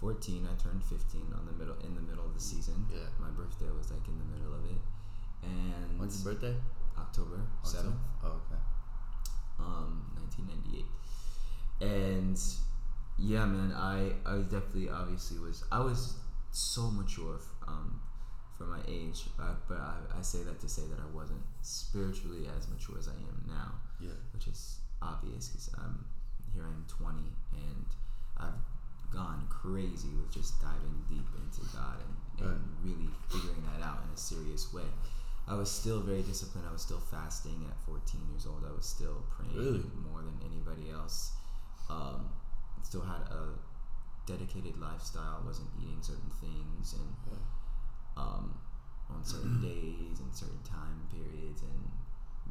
fourteen. 0.00 0.46
I 0.50 0.54
turned 0.62 0.82
fifteen 0.84 1.26
on 1.38 1.46
the 1.46 1.52
middle 1.52 1.76
in 1.84 1.94
the 1.94 2.00
middle 2.02 2.24
of 2.26 2.34
the 2.34 2.40
season. 2.40 2.86
Yeah. 2.90 3.00
My 3.20 3.30
birthday 3.30 3.70
was 3.76 3.90
like 3.90 4.06
in 4.08 4.18
the 4.18 4.24
middle 4.24 4.54
of 4.54 4.64
it, 4.64 4.80
and 5.42 5.98
When's 6.00 6.24
your 6.24 6.34
birthday? 6.34 6.56
October 6.98 7.40
seventh, 7.62 7.96
Oh, 8.22 8.28
okay. 8.42 8.60
um, 9.58 10.02
nineteen 10.16 10.46
ninety 10.46 10.78
eight, 10.80 11.86
and 11.86 12.38
yeah, 13.18 13.44
man, 13.44 13.72
I 13.72 14.12
I 14.26 14.38
definitely 14.42 14.88
obviously 14.88 15.38
was 15.38 15.64
I 15.70 15.80
was 15.80 16.14
so 16.50 16.90
mature 16.90 17.40
um, 17.66 18.00
for 18.58 18.64
my 18.64 18.80
age, 18.88 19.24
uh, 19.40 19.54
but 19.68 19.78
I, 19.78 19.94
I 20.18 20.22
say 20.22 20.42
that 20.42 20.60
to 20.60 20.68
say 20.68 20.82
that 20.90 20.98
I 21.00 21.16
wasn't 21.16 21.40
spiritually 21.62 22.48
as 22.56 22.68
mature 22.68 22.98
as 22.98 23.08
I 23.08 23.12
am 23.12 23.44
now 23.46 23.72
Yeah. 24.00 24.10
which 24.34 24.46
is 24.48 24.78
obvious 25.00 25.48
because 25.48 25.70
I'm 25.78 26.04
here. 26.52 26.64
I 26.64 26.68
am 26.68 26.84
20, 26.88 27.18
and 27.52 27.86
I've 28.38 28.60
gone 29.12 29.46
crazy 29.48 30.08
with 30.18 30.32
just 30.32 30.60
diving 30.60 31.04
deep 31.08 31.26
into 31.36 31.60
God 31.74 31.96
and, 32.04 32.14
and 32.48 32.50
Right. 32.50 32.60
really 32.84 33.08
figuring 33.28 33.62
that 33.72 33.84
out 33.86 33.98
in 34.04 34.10
a 34.12 34.16
serious 34.16 34.72
way. 34.72 34.84
I 35.48 35.54
was 35.54 35.70
still 35.70 36.00
very 36.00 36.22
disciplined. 36.22 36.66
I 36.68 36.72
was 36.72 36.82
still 36.82 37.00
fasting 37.00 37.66
at 37.68 37.76
14 37.86 38.20
years 38.30 38.46
old. 38.46 38.64
I 38.68 38.72
was 38.76 38.86
still 38.86 39.24
praying 39.34 39.56
Really? 39.56 39.84
more 40.10 40.22
than 40.22 40.38
anybody 40.44 40.90
else. 40.90 41.32
Um, 41.90 42.28
still 42.82 43.02
had 43.02 43.22
a 43.30 43.48
dedicated 44.26 44.78
lifestyle. 44.78 45.42
wasn't 45.44 45.68
eating 45.80 45.98
certain 46.00 46.30
things 46.40 46.94
and 46.94 47.14
Yeah. 47.30 48.22
um, 48.22 48.54
on 49.10 49.24
certain 49.24 49.60
days 49.70 50.20
and 50.20 50.34
certain 50.34 50.62
time 50.62 51.06
periods 51.10 51.62
and 51.62 51.90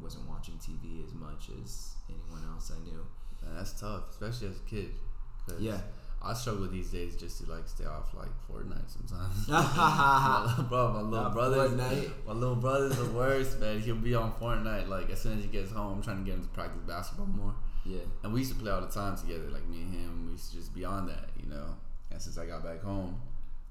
wasn't 0.02 0.28
watching 0.28 0.54
TV 0.54 1.04
as 1.04 1.14
much 1.14 1.50
as 1.62 1.94
anyone 2.08 2.42
else 2.52 2.72
I 2.74 2.78
knew. 2.84 3.04
Man, 3.42 3.54
that's 3.56 3.78
tough, 3.80 4.10
especially 4.10 4.48
as 4.48 4.56
a 4.56 4.60
kid. 4.68 4.90
'Cause 5.46 5.60
Yeah. 5.60 5.80
I 6.24 6.32
struggle 6.34 6.68
these 6.68 6.90
days 6.92 7.16
just 7.16 7.42
to 7.44 7.50
like 7.50 7.66
stay 7.66 7.84
off 7.84 8.14
like 8.14 8.30
Fortnite 8.48 8.88
sometimes. 8.88 9.48
My- 9.48 10.54
bro, 10.68 10.92
my 10.92 11.00
little 11.00 11.24
Not 11.24 11.32
brother, 11.32 11.68
Fortnite. 11.68 12.10
my 12.26 12.32
little 12.32 12.54
brother's 12.56 12.96
the 12.96 13.10
worst, 13.10 13.58
man. 13.58 13.80
He'll 13.80 13.96
be 13.96 14.14
on 14.14 14.32
Fortnite 14.34 14.88
like 14.88 15.10
as 15.10 15.20
soon 15.20 15.38
as 15.38 15.44
he 15.44 15.50
gets 15.50 15.72
home. 15.72 15.94
I'm 15.96 16.02
trying 16.02 16.18
to 16.18 16.24
get 16.24 16.34
him 16.34 16.42
to 16.42 16.48
practice 16.50 16.80
basketball 16.86 17.26
more. 17.26 17.54
Yeah, 17.84 17.98
and 18.22 18.32
we 18.32 18.40
used 18.40 18.52
to 18.52 18.58
play 18.58 18.70
all 18.70 18.80
the 18.80 18.86
time 18.86 19.16
together, 19.16 19.48
like 19.50 19.66
me 19.68 19.78
and 19.82 19.92
him. 19.92 20.26
We 20.26 20.32
used 20.32 20.50
to 20.52 20.56
just 20.56 20.72
be 20.74 20.84
on 20.84 21.06
that, 21.08 21.30
you 21.42 21.48
know. 21.50 21.74
And 22.10 22.20
since 22.22 22.38
I 22.38 22.46
got 22.46 22.62
back 22.62 22.82
home, 22.82 23.20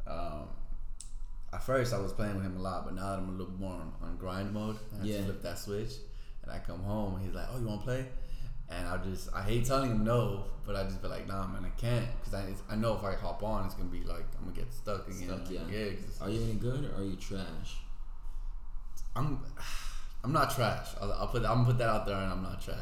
um, 0.08 0.48
at 1.54 1.64
first 1.64 1.94
I 1.94 2.00
was 2.00 2.12
playing 2.12 2.36
with 2.36 2.44
him 2.46 2.58
a 2.58 2.62
lot, 2.62 2.84
but 2.86 2.94
now 2.96 3.12
that 3.12 3.20
I'm 3.20 3.30
a 3.30 3.32
little 3.32 3.54
more 3.54 3.74
on, 3.74 3.94
on 4.02 4.18
grind 4.18 4.54
mode, 4.54 4.78
I 4.94 4.98
have 4.98 5.06
Yeah. 5.06 5.18
to 5.20 5.24
flip 5.26 5.42
that 5.44 5.60
switch. 5.60 5.94
And 6.44 6.52
I 6.52 6.60
come 6.60 6.82
home, 6.84 7.16
and 7.16 7.26
he's 7.26 7.36
like, 7.36 7.46
"Oh, 7.54 7.60
you 7.60 7.68
want 7.68 7.82
to 7.82 7.86
play?" 7.86 8.08
And 8.68 8.88
I 8.88 8.98
just, 8.98 9.30
I 9.34 9.44
hate 9.44 9.64
telling 9.66 9.92
him 9.92 10.04
no, 10.04 10.46
but 10.66 10.76
I 10.76 10.84
just 10.86 11.02
be 11.02 11.08
like, 11.08 11.28
"Nah, 11.28 11.46
man, 11.48 11.64
I 11.66 11.70
can't," 11.80 12.08
because 12.20 12.34
I, 12.34 12.54
I 12.70 12.76
know 12.76 12.96
if 12.98 13.04
I 13.04 13.14
hop 13.16 13.44
on, 13.44 13.66
it's 13.66 13.76
gonna 13.76 13.90
be 13.90 14.04
like 14.04 14.26
I'm 14.40 14.46
gonna 14.46 14.56
get 14.58 14.74
stuck 14.74 15.08
again. 15.08 15.28
Stuck, 15.28 15.40
Like, 15.50 15.72
yeah. 15.72 15.90
Are 16.20 16.30
you 16.30 16.42
any 16.42 16.54
good 16.56 16.86
or 16.86 17.02
are 17.02 17.04
you 17.06 17.16
trash? 17.16 17.78
I'm, 19.16 19.40
I'm 20.24 20.32
not 20.34 20.54
trash. 20.56 20.88
I'll, 21.02 21.14
I'll 21.14 21.28
put, 21.28 21.44
I'm 21.46 21.58
gonna 21.60 21.66
put 21.66 21.78
that 21.78 21.90
out 21.90 22.06
there, 22.08 22.16
and 22.18 22.32
I'm 22.32 22.42
not 22.44 22.62
trash. 22.62 22.78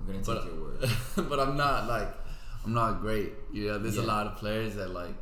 I'm 0.00 0.06
gonna 0.06 0.18
take 0.18 0.26
But- 0.26 0.44
your 0.46 0.54
word. 0.62 0.90
but 1.28 1.40
I'm 1.40 1.56
not 1.56 1.86
like 1.88 2.08
I'm 2.64 2.72
not 2.74 3.00
great. 3.00 3.32
You 3.52 3.68
know, 3.68 3.78
there's 3.78 3.96
a 3.98 4.02
lot 4.02 4.26
of 4.26 4.36
players 4.36 4.74
that 4.76 4.90
like 4.90 5.14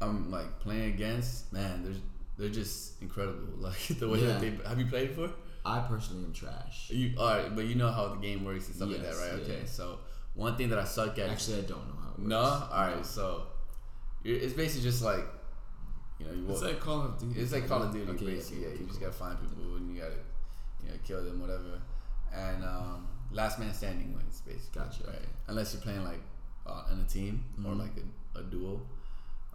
I'm 0.00 0.30
like 0.30 0.60
playing 0.60 0.94
against. 0.94 1.52
Man, 1.52 1.82
there's 1.84 1.98
they're 2.38 2.48
just 2.50 3.00
incredible. 3.02 3.42
Like 3.58 3.78
the 3.98 4.08
way 4.08 4.20
that 4.20 4.40
they 4.40 4.52
have 4.66 4.78
you 4.78 4.86
played 4.86 5.12
for? 5.12 5.30
I 5.64 5.80
personally 5.80 6.24
am 6.24 6.32
trash. 6.32 6.90
You 6.90 7.14
all 7.18 7.28
right, 7.28 7.54
but 7.54 7.64
you 7.64 7.74
know 7.74 7.90
how 7.90 8.08
the 8.08 8.16
game 8.16 8.44
works 8.44 8.66
and 8.66 8.76
stuff 8.76 8.88
like 8.90 8.98
that, 9.02 9.08
Yes, 9.14 9.20
right? 9.20 9.40
Okay, 9.40 9.62
so 9.64 9.98
one 10.34 10.56
thing 10.56 10.68
that 10.68 10.78
I 10.78 10.84
suck 10.84 11.18
at. 11.18 11.30
Actually, 11.30 11.58
I 11.58 11.62
don't 11.62 11.86
know 11.88 11.94
how 12.00 12.08
it 12.10 12.18
works. 12.18 12.28
no, 12.28 12.38
all 12.38 12.68
right. 12.72 13.06
So 13.06 13.46
you're, 14.22 14.36
it's 14.36 14.52
basically 14.52 14.82
just 14.88 15.02
like 15.02 15.24
you 16.20 16.26
know 16.26 16.32
you. 16.32 16.42
It's 16.50 16.60
walk- 16.60 16.70
like 16.70 16.80
Call 16.80 17.02
of 17.02 17.18
Duty. 17.18 17.40
it's 17.40 17.52
like 17.52 17.66
Call 17.66 17.82
of 17.82 17.92
Duty, 17.92 18.10
Okay, 18.12 18.26
basically. 18.26 18.62
Yeah, 18.62 18.68
okay, 18.68 18.80
you 18.80 18.86
just 18.86 19.00
gotta 19.00 19.12
find 19.12 19.40
people 19.40 19.76
and 19.76 19.94
you 19.94 20.00
gotta, 20.02 20.14
you 20.84 20.90
know, 20.90 20.94
kill 21.04 21.24
them, 21.24 21.40
whatever. 21.40 21.80
And 22.32 22.62
um, 22.64 23.08
last 23.32 23.58
man 23.58 23.72
standing 23.74 24.14
wins, 24.14 24.40
basically. 24.46 24.82
Gotcha. 24.82 25.04
Right. 25.06 25.28
Unless 25.48 25.74
you're 25.74 25.82
playing 25.82 26.04
like 26.04 26.20
uh, 26.66 26.84
in 26.92 27.00
a 27.00 27.04
team 27.04 27.44
or 27.64 27.72
Mhm. 27.72 27.78
like 27.80 27.92
a, 28.34 28.38
a 28.38 28.42
duo, 28.42 28.80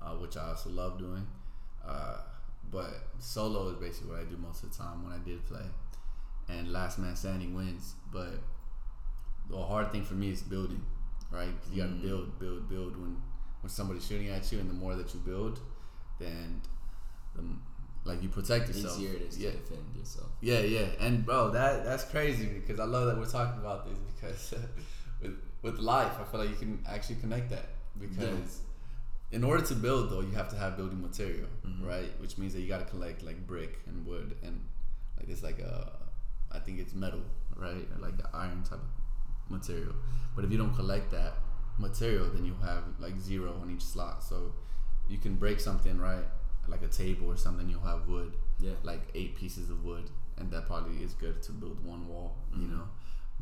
uh, 0.01 0.15
which 0.15 0.38
I 0.38 0.49
also 0.49 0.69
love 0.69 0.97
doing. 0.99 1.25
Uh, 1.86 2.17
but 2.71 3.07
solo 3.19 3.69
is 3.69 3.77
basically 3.77 4.12
what 4.12 4.19
I 4.19 4.23
do 4.23 4.38
most 4.38 4.63
of 4.63 4.71
the 4.71 4.77
time 4.77 5.03
when 5.03 5.13
I 5.13 5.17
did 5.19 5.45
play. 5.45 5.65
And 6.49 6.71
last 6.71 6.99
man 6.99 7.15
standing 7.15 7.53
wins. 7.53 7.95
But 8.12 8.36
the 9.49 9.62
hard 9.62 9.91
thing 9.91 10.03
for 10.03 10.13
me 10.15 10.31
is 10.31 10.41
building, 10.41 10.84
right? 11.31 11.53
'Cause 11.62 11.71
you 11.71 11.81
gotta 11.84 11.95
Mm. 11.95 12.01
build, 12.01 12.39
build, 12.39 12.69
build 12.69 12.95
when 12.97 13.21
when 13.62 13.69
somebody's 13.69 14.03
shooting 14.07 14.27
at 14.29 14.51
you, 14.51 14.60
and 14.60 14.67
the 14.67 14.73
more 14.73 14.95
that 14.95 15.13
you 15.13 15.19
build, 15.19 15.60
then 16.17 16.60
the 17.36 17.43
like 18.03 18.21
you 18.23 18.29
protect 18.29 18.67
yourself. 18.67 18.97
Easier 18.97 19.13
it 19.13 19.21
is 19.21 19.37
yeah. 19.37 19.51
to 19.51 19.57
defend 19.57 19.95
yourself. 19.97 20.29
Yeah, 20.41 20.59
yeah, 20.59 20.87
and 20.99 21.25
bro, 21.25 21.51
that 21.51 21.83
that's 21.83 22.03
crazy 22.05 22.47
because 22.47 22.79
I 22.79 22.85
love 22.85 23.05
that 23.07 23.17
we're 23.17 23.25
talking 23.25 23.59
about 23.59 23.87
this 23.87 23.97
because 24.15 24.53
with 25.21 25.37
with 25.61 25.79
life, 25.79 26.13
I 26.19 26.23
feel 26.23 26.39
like 26.39 26.49
you 26.49 26.55
can 26.55 26.83
actually 26.87 27.15
connect 27.15 27.49
that 27.51 27.67
because 27.99 28.61
in 29.31 29.43
order 29.43 29.63
to 29.65 29.75
build 29.75 30.09
though, 30.09 30.21
you 30.21 30.31
have 30.31 30.49
to 30.49 30.55
have 30.57 30.75
building 30.77 31.01
material, 31.01 31.47
Mhm. 31.65 31.87
right? 31.87 32.11
Which 32.19 32.37
means 32.37 32.53
that 32.53 32.61
you 32.61 32.67
got 32.67 32.79
to 32.79 32.85
collect 32.85 33.23
like 33.23 33.45
brick 33.47 33.79
and 33.87 34.05
wood 34.05 34.35
and 34.43 34.59
like 35.17 35.29
it's 35.29 35.43
like 35.43 35.59
a, 35.59 35.91
I 36.51 36.59
think 36.59 36.79
it's 36.79 36.93
metal, 36.93 37.21
right? 37.55 37.87
Like 38.01 38.17
the 38.17 38.27
iron 38.33 38.63
type 38.63 38.79
of 38.79 39.51
material. 39.51 39.93
But 40.35 40.43
if 40.45 40.51
you 40.51 40.57
don't 40.57 40.75
collect 40.75 41.11
that 41.11 41.33
material, 41.77 42.29
then 42.33 42.43
you 42.45 42.55
have 42.63 42.83
like 42.99 43.17
zero 43.19 43.53
on 43.61 43.69
each 43.71 43.83
slot. 43.83 44.23
So 44.23 44.53
you 45.07 45.17
can 45.17 45.35
break 45.35 45.59
something, 45.59 45.97
right? 45.99 46.25
Like 46.67 46.84
a 46.84 46.88
table 46.88 47.28
or 47.28 47.38
something, 47.38 47.69
you'll 47.69 47.82
have 47.82 48.08
wood 48.08 48.34
Yeah. 48.60 48.74
like 48.84 49.02
eight 49.15 49.36
pieces 49.36 49.69
of 49.69 49.84
wood, 49.84 50.10
and 50.38 50.50
that 50.52 50.67
probably 50.67 51.04
is 51.04 51.13
good 51.13 51.41
to 51.43 51.52
build 51.52 51.84
one 51.84 52.08
wall, 52.08 52.38
you 52.56 52.67
Mhm. 52.67 52.71
know. 52.71 52.88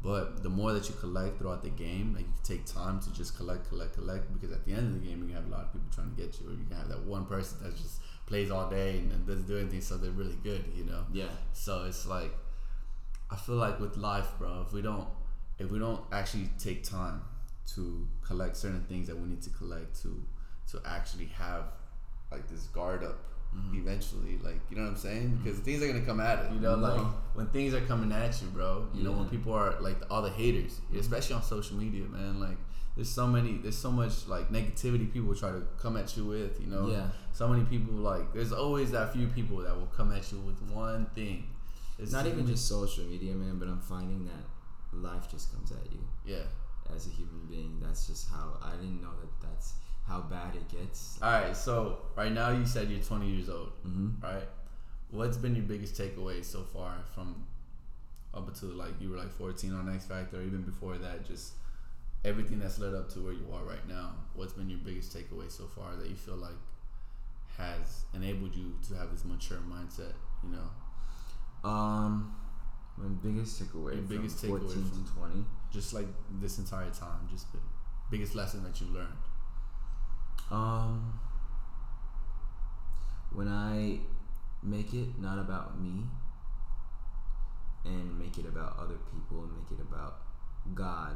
But 0.02 0.44
the 0.44 0.50
more 0.50 0.72
that 0.74 0.88
you 0.90 0.96
collect 0.96 1.38
throughout 1.38 1.62
the 1.62 1.70
game, 1.70 2.14
like 2.16 2.26
you 2.26 2.34
take 2.44 2.66
time 2.66 3.00
to 3.02 3.12
just 3.14 3.36
collect, 3.36 3.68
collect, 3.68 3.96
collect, 3.96 4.32
because 4.34 4.52
at 4.56 4.64
the 4.66 4.72
end 4.72 4.88
of 4.88 4.94
the 5.02 5.08
game, 5.08 5.28
you 5.28 5.36
have 5.36 5.46
a 5.46 5.50
lot 5.50 5.66
of 5.66 5.74
people 5.74 5.90
trying 5.92 6.10
to 6.16 6.22
get 6.22 6.40
you, 6.40 6.48
or 6.48 6.52
you 6.54 6.64
can 6.66 6.78
have 6.78 6.88
that 6.88 7.04
one 7.04 7.26
person 7.26 7.62
that 7.64 7.76
just 7.76 8.00
plays 8.26 8.50
all 8.50 8.70
day 8.70 9.00
and, 9.00 9.12
and 9.12 9.28
doesn't 9.28 9.48
do 9.48 9.58
anything, 9.58 9.82
so 9.82 9.98
they're 9.98 10.12
really 10.12 10.38
good, 10.42 10.64
you 10.74 10.86
know. 10.86 11.06
Yeah. 11.12 11.30
So 11.54 11.84
it's 11.86 12.06
like, 12.06 12.34
I 13.30 13.36
feel 13.36 13.56
like 13.56 13.80
with 13.80 13.98
life, 13.98 14.28
bro, 14.38 14.62
if 14.66 14.72
we 14.74 14.82
don't, 14.82 15.08
if 15.60 15.70
we 15.70 15.80
don't 15.80 16.02
actually 16.12 16.50
take 16.58 16.84
time 16.84 17.22
to 17.76 18.08
collect 18.22 18.56
certain 18.58 18.84
things 18.86 19.08
that 19.08 19.18
we 19.18 19.28
need 19.28 19.42
to 19.44 19.50
collect 19.52 20.02
to, 20.04 20.24
to 20.72 20.82
actually 20.86 21.26
have 21.28 21.66
like 22.32 22.48
this 22.48 22.64
guard 22.68 23.04
up 23.04 23.18
mm-hmm. 23.56 23.78
eventually. 23.80 24.40
Like 24.44 24.60
you 24.70 24.78
know 24.78 24.84
what 24.84 24.92
I'm 24.92 24.98
saying? 24.98 25.30
Mm-hmm. 25.30 25.44
Because 25.44 25.60
things 25.60 25.82
are 25.84 25.88
gonna 25.88 26.06
come 26.06 26.20
at 26.20 26.46
it. 26.46 26.52
You 26.54 26.60
know, 26.60 26.76
No. 26.76 26.88
like 26.88 27.08
when 27.34 27.48
things 27.48 27.74
are 27.74 27.82
coming 27.82 28.12
at 28.12 28.42
you, 28.42 28.48
bro. 28.50 28.88
You 28.94 29.04
know 29.04 29.12
when 29.12 29.30
people 29.30 29.54
are 29.54 29.80
like 29.82 29.98
all 30.10 30.22
the 30.22 30.30
haters, 30.30 30.74
mm-hmm. 30.74 31.00
especially 31.00 31.36
on 31.36 31.44
social 31.44 31.78
media, 31.78 32.06
man. 32.06 32.40
Like 32.40 32.58
there's 32.96 33.10
so 33.10 33.28
many, 33.28 33.58
there's 33.58 33.78
so 33.78 33.92
much 33.92 34.28
like 34.28 34.52
negativity 34.52 35.12
people 35.12 35.34
try 35.36 35.52
to 35.52 35.64
come 35.80 35.98
at 35.98 36.16
you 36.18 36.26
with. 36.26 36.60
You 36.60 36.68
know, 36.68 36.88
Yeah. 36.90 37.08
So 37.32 37.48
many 37.48 37.64
people 37.66 37.94
like 37.94 38.34
there's 38.34 38.52
always 38.52 38.92
that 38.92 39.14
few 39.14 39.28
people 39.28 39.58
that 39.58 39.76
will 39.76 39.88
come 39.88 40.12
at 40.12 40.32
you 40.32 40.40
with 40.40 40.62
one 40.72 41.06
thing. 41.16 41.48
It's 41.98 42.14
Not 42.14 42.28
even 42.28 42.48
just 42.48 42.68
social 42.68 43.04
media, 43.06 43.34
man, 43.34 43.60
but 43.60 43.68
I'm 43.68 43.82
finding 43.82 44.26
that 44.26 44.46
life 44.94 45.30
just 45.30 45.54
comes 45.54 45.72
at 45.72 45.92
you 45.92 46.00
yeah. 46.26 46.44
as 46.96 47.08
a 47.08 47.10
human 47.10 47.46
being. 47.50 47.78
That's 47.82 48.08
just 48.08 48.30
how 48.30 48.58
I 48.64 48.72
didn't 48.78 49.02
know 49.02 49.12
that 49.20 49.48
that's 49.48 49.74
how 50.10 50.22
bad 50.22 50.56
it 50.56 50.68
gets. 50.70 51.18
All 51.22 51.32
right. 51.32 51.56
So 51.56 52.00
right 52.18 52.32
now 52.32 52.50
you 52.52 52.66
said 52.66 52.90
you're 52.90 53.00
20 53.02 53.30
years 53.30 53.48
old. 53.50 53.72
Mm-hmm. 53.88 54.24
right? 54.26 54.48
What's 55.12 55.38
been 55.38 55.56
your 55.56 55.66
biggest 55.66 55.96
takeaway 55.96 56.44
so 56.44 56.64
far 56.64 56.96
from 57.16 57.46
up 58.34 58.48
until 58.48 58.70
like 58.70 59.00
you 59.00 59.10
were 59.12 59.18
like 59.18 59.32
14 59.32 59.74
on 59.74 59.94
X 59.96 60.06
Factor, 60.06 60.42
even 60.42 60.62
before 60.64 60.98
that, 60.98 61.26
just 61.26 61.54
everything 62.26 62.60
that's 62.60 62.78
led 62.80 62.94
up 62.94 63.10
to 63.14 63.20
where 63.20 63.34
you 63.34 63.46
are 63.54 63.64
right 63.64 63.88
now? 63.88 64.12
What's 64.36 64.54
been 64.54 64.70
your 64.70 64.80
biggest 64.80 65.16
takeaway 65.16 65.50
so 65.52 65.66
far 65.66 65.96
that 65.96 66.10
you 66.10 66.16
feel 66.16 66.36
like 66.36 66.58
has 67.58 68.06
enabled 68.14 68.56
you 68.56 68.76
to 68.88 68.96
have 68.96 69.12
this 69.12 69.26
mature 69.26 69.58
mindset? 69.70 70.14
You 70.44 70.52
know, 70.58 71.70
Um, 71.70 72.36
my 72.98 73.08
biggest 73.08 73.62
takeaway 73.62 73.94
Your 73.96 74.04
biggest 74.04 74.38
takeaway 74.44 74.62
14 74.62 74.84
from- 74.86 75.06
20. 75.18 75.46
just 75.72 75.94
like 75.94 76.08
this 76.40 76.58
entire 76.60 76.90
time, 76.92 77.28
just 77.32 77.52
the 77.52 77.60
biggest 78.12 78.36
lesson 78.36 78.64
that 78.64 78.80
you 78.80 78.88
learned. 78.88 79.18
Um, 80.52 81.20
when 83.32 83.48
I 83.48 84.00
make 84.64 84.94
it 84.94 85.20
not 85.20 85.40
about 85.40 85.80
me 85.80 86.04
and 87.86 88.20
make 88.20 88.38
it 88.38 88.46
about 88.46 88.78
other 88.80 88.98
people 89.12 89.44
and 89.44 89.52
make 89.54 89.80
it 89.80 89.82
about 89.82 90.22
God 90.74 91.14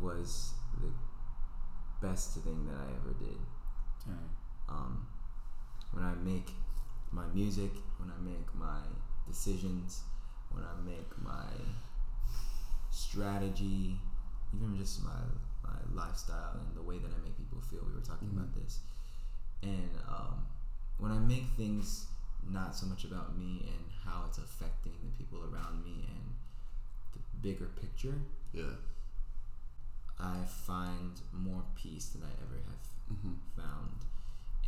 was 0.00 0.52
the 0.80 2.06
best 2.06 2.34
thing 2.34 2.66
that 2.66 2.76
I 2.76 2.86
ever 3.00 3.14
did. 3.18 3.38
Dang. 4.06 4.30
Um, 4.68 5.06
when 5.92 6.04
I 6.04 6.14
make 6.14 6.50
my 7.10 7.26
music, 7.34 7.70
when 7.98 8.10
I 8.10 8.20
make 8.22 8.54
my 8.54 8.80
decisions, 9.26 10.02
when 10.50 10.64
I 10.64 10.80
make 10.84 11.10
my 11.22 11.50
strategy, 12.90 13.98
even 14.54 14.76
just 14.76 15.02
my 15.04 15.20
my 15.62 15.76
lifestyle 15.94 16.54
and 16.54 16.76
the 16.76 16.82
way 16.82 16.98
that 16.98 17.10
I 17.10 17.18
make 17.24 17.36
people 17.36 17.60
feel. 17.60 17.80
We 17.86 17.94
were 17.94 18.00
talking 18.06 18.28
about 18.32 18.54
this, 18.54 18.80
and 19.62 19.90
um, 20.08 20.46
when 20.98 21.12
I 21.12 21.18
make 21.18 21.46
things 21.56 22.06
not 22.48 22.74
so 22.74 22.86
much 22.86 23.04
about 23.04 23.36
me 23.38 23.66
and 23.68 23.84
how 24.04 24.24
it's 24.26 24.38
affecting 24.38 24.92
the 25.04 25.10
people 25.22 25.40
around 25.52 25.84
me 25.84 26.06
and 26.08 26.24
the 27.12 27.20
bigger 27.42 27.66
picture, 27.80 28.14
Yeah. 28.52 28.74
I 30.18 30.36
find 30.44 31.12
more 31.32 31.62
peace 31.74 32.06
than 32.10 32.22
I 32.22 32.32
ever 32.44 32.56
have 32.68 32.86
Mm-hmm. 33.12 33.32
found 33.56 34.04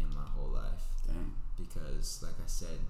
in 0.00 0.08
my 0.12 0.24
whole 0.34 0.48
life 0.48 0.82
Dang. 1.06 1.32
because 1.56 2.20
like 2.24 2.34
I 2.42 2.46
said 2.48 2.80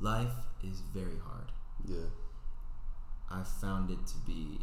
life 0.00 0.32
is 0.64 0.80
very 0.94 1.18
hard 1.22 1.52
Yeah. 1.84 2.08
I 3.30 3.42
found 3.42 3.90
it 3.90 4.06
to 4.06 4.16
be 4.26 4.60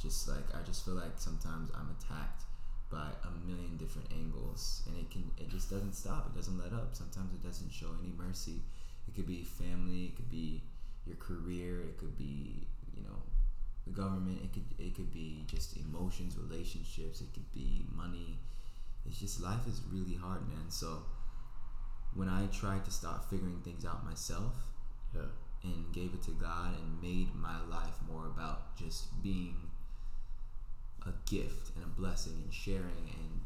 just 0.00 0.28
like 0.28 0.44
I 0.54 0.62
just 0.64 0.84
feel 0.84 0.94
like 0.94 1.16
sometimes 1.16 1.70
I'm 1.74 1.90
attacked 1.98 2.42
by 2.90 3.08
a 3.24 3.30
million 3.46 3.76
different 3.76 4.06
angles 4.12 4.82
and 4.86 4.96
it 4.96 5.10
can 5.10 5.30
it 5.38 5.48
just 5.48 5.70
doesn't 5.70 5.94
stop 5.94 6.26
it 6.32 6.36
doesn't 6.36 6.58
let 6.58 6.72
up. 6.72 6.94
Sometimes 6.94 7.32
it 7.34 7.42
doesn't 7.42 7.72
show 7.72 7.88
any 8.02 8.12
mercy. 8.16 8.62
It 9.08 9.14
could 9.14 9.26
be 9.26 9.42
family 9.44 10.06
it 10.06 10.16
could 10.16 10.30
be 10.30 10.62
your 11.06 11.16
career 11.16 11.80
it 11.82 11.98
could 11.98 12.16
be 12.18 12.66
you 12.96 13.02
know 13.02 13.22
the 13.86 13.92
government 13.92 14.38
it 14.42 14.52
could 14.52 14.64
it 14.78 14.94
could 14.94 15.12
be 15.12 15.44
just 15.46 15.76
emotions 15.76 16.36
relationships 16.36 17.20
it 17.20 17.32
could 17.34 17.50
be 17.52 17.84
money. 17.94 18.38
It's 19.06 19.18
just 19.20 19.40
life 19.40 19.66
is 19.68 19.80
really 19.92 20.14
hard 20.16 20.42
man. 20.48 20.68
So 20.68 21.02
when 22.14 22.28
I 22.28 22.46
tried 22.46 22.84
to 22.84 22.90
start 22.90 23.28
figuring 23.30 23.60
things 23.64 23.84
out 23.84 24.04
myself 24.04 24.54
Yeah. 25.14 25.28
and 25.62 25.92
gave 25.92 26.14
it 26.14 26.22
to 26.24 26.32
God 26.32 26.74
and 26.78 27.00
made 27.02 27.34
my 27.34 27.60
life 27.66 27.98
more 28.10 28.26
about 28.26 28.76
just 28.76 29.22
being 29.22 29.54
a 31.06 31.12
gift 31.30 31.70
and 31.76 31.84
a 31.84 31.88
blessing 31.88 32.34
and 32.44 32.52
sharing 32.52 33.06
and 33.18 33.40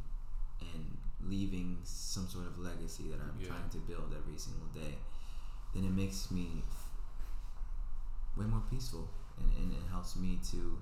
and 0.75 0.97
leaving 1.29 1.79
some 1.85 2.27
sort 2.29 2.47
of 2.47 2.59
legacy 2.59 3.05
that 3.11 3.21
I'm 3.21 3.39
Yeah. 3.41 3.49
trying 3.49 3.69
to 3.71 3.79
build 3.79 4.15
every 4.17 4.39
single 4.39 4.69
day, 4.69 4.97
then 5.75 5.85
it 5.85 5.91
makes 5.93 6.31
me 6.31 6.63
way 8.37 8.47
more 8.47 8.63
peaceful 8.71 9.09
and, 9.39 9.51
and 9.57 9.73
it 9.73 9.83
helps 9.91 10.17
me 10.17 10.39
to 10.53 10.81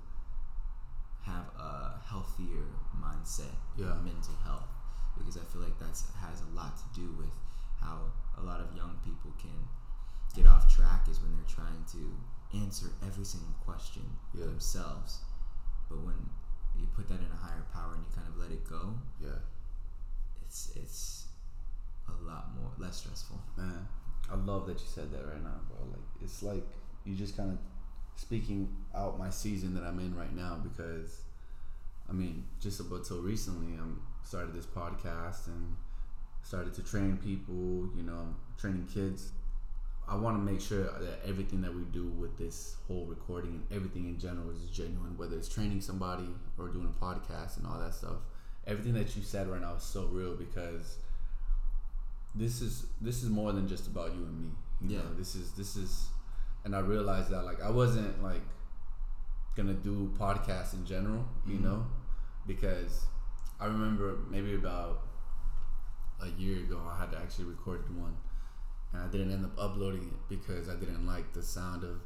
have 1.23 1.45
a 1.57 1.99
healthier 2.05 2.65
mindset 2.97 3.53
Yeah. 3.75 3.91
and 3.93 4.05
mental 4.05 4.35
health 4.43 4.67
because 5.17 5.37
I 5.37 5.41
feel 5.51 5.61
like 5.61 5.77
that's 5.79 6.09
has 6.15 6.41
a 6.41 6.55
lot 6.55 6.77
to 6.77 6.99
do 6.99 7.11
with 7.17 7.33
how 7.79 8.11
a 8.37 8.41
lot 8.41 8.61
of 8.61 8.73
young 8.75 8.97
people 9.03 9.31
can 9.37 9.67
get 10.33 10.45
off 10.47 10.73
track 10.73 11.07
is 11.09 11.19
when 11.21 11.35
they're 11.35 11.45
trying 11.55 11.83
to 11.91 12.15
answer 12.57 12.87
every 13.05 13.25
single 13.25 13.53
question 13.65 14.03
Yeah. 14.33 14.45
themselves. 14.45 15.19
But 15.89 15.99
when 15.99 16.29
you 16.77 16.87
put 16.95 17.07
that 17.09 17.19
in 17.19 17.27
a 17.31 17.35
higher 17.45 17.63
power 17.73 17.93
and 17.95 18.03
you 18.03 18.11
kind 18.15 18.27
of 18.27 18.37
let 18.37 18.51
it 18.51 18.67
go, 18.69 18.93
Yeah. 19.21 19.39
it's 20.45 20.71
it's 20.75 21.25
a 22.07 22.23
lot 22.25 22.49
more 22.59 22.71
less 22.77 22.97
stressful. 22.97 23.39
Man, 23.57 23.87
I 24.31 24.35
love 24.35 24.65
that 24.67 24.79
you 24.79 24.87
said 24.87 25.11
that 25.11 25.25
right 25.25 25.43
now, 25.43 25.59
bro. 25.69 25.87
Like 25.91 26.07
it's 26.21 26.41
like 26.43 26.65
you 27.05 27.15
just 27.15 27.37
kind 27.37 27.51
of 27.51 27.57
speaking 28.15 28.69
out 28.95 29.17
my 29.17 29.29
season 29.29 29.73
that 29.75 29.83
I'm 29.83 29.99
in 29.99 30.15
right 30.15 30.35
now 30.35 30.57
because 30.61 31.21
I 32.09 32.13
mean, 32.13 32.45
just 32.59 32.79
about 32.79 33.05
till 33.05 33.21
recently, 33.21 33.77
I'm 33.77 34.01
started 34.23 34.53
this 34.53 34.65
podcast 34.65 35.47
and 35.47 35.75
started 36.43 36.73
to 36.75 36.83
train 36.83 37.17
people. 37.17 37.89
You 37.95 38.03
know, 38.03 38.35
training 38.57 38.87
kids. 38.91 39.31
I 40.09 40.15
want 40.15 40.37
to 40.37 40.51
make 40.51 40.59
sure 40.59 40.83
that 40.85 41.19
everything 41.25 41.61
that 41.61 41.73
we 41.73 41.83
do 41.83 42.05
with 42.07 42.37
this 42.37 42.75
whole 42.87 43.05
recording 43.05 43.51
and 43.51 43.63
everything 43.77 44.05
in 44.05 44.19
general 44.19 44.49
is 44.49 44.69
genuine, 44.71 45.15
whether 45.17 45.37
it's 45.37 45.47
training 45.47 45.81
somebody 45.81 46.27
or 46.57 46.67
doing 46.69 46.87
a 46.93 47.03
podcast 47.05 47.57
and 47.57 47.67
all 47.67 47.77
that 47.79 47.93
stuff. 47.93 48.17
Everything 48.65 48.93
that 48.93 49.15
you 49.15 49.21
said 49.21 49.47
right 49.47 49.61
now 49.61 49.75
is 49.75 49.83
so 49.83 50.05
real 50.07 50.35
because 50.35 50.97
this 52.35 52.61
is 52.61 52.85
this 53.01 53.23
is 53.23 53.29
more 53.29 53.51
than 53.51 53.67
just 53.67 53.87
about 53.87 54.13
you 54.15 54.23
and 54.23 54.39
me. 54.41 54.51
You 54.81 54.97
Yeah. 54.97 55.03
know, 55.03 55.13
this 55.15 55.35
is 55.35 55.51
this 55.53 55.75
is, 55.75 56.09
and 56.63 56.75
I 56.75 56.79
realized 56.79 57.29
that 57.29 57.43
like 57.45 57.61
I 57.61 57.69
wasn't 57.69 58.21
like 58.23 58.41
gonna 59.55 59.73
do 59.73 60.11
podcasts 60.17 60.73
in 60.73 60.85
general, 60.85 61.25
you 61.45 61.57
Mhm. 61.57 61.63
know, 61.63 61.87
because 62.47 63.05
I 63.59 63.65
remember 63.65 64.17
maybe 64.29 64.55
about 64.55 65.01
a 66.21 66.27
year 66.29 66.57
ago 66.63 66.79
I 66.89 66.97
had 66.97 67.11
to 67.11 67.17
actually 67.17 67.45
record 67.45 67.83
one, 67.95 68.15
and 68.93 69.01
I 69.01 69.07
didn't 69.07 69.31
end 69.31 69.45
up 69.45 69.51
uploading 69.57 70.01
it 70.13 70.29
because 70.29 70.69
I 70.69 70.75
didn't 70.75 71.05
like 71.05 71.33
the 71.33 71.43
sound 71.43 71.83
of 71.83 72.01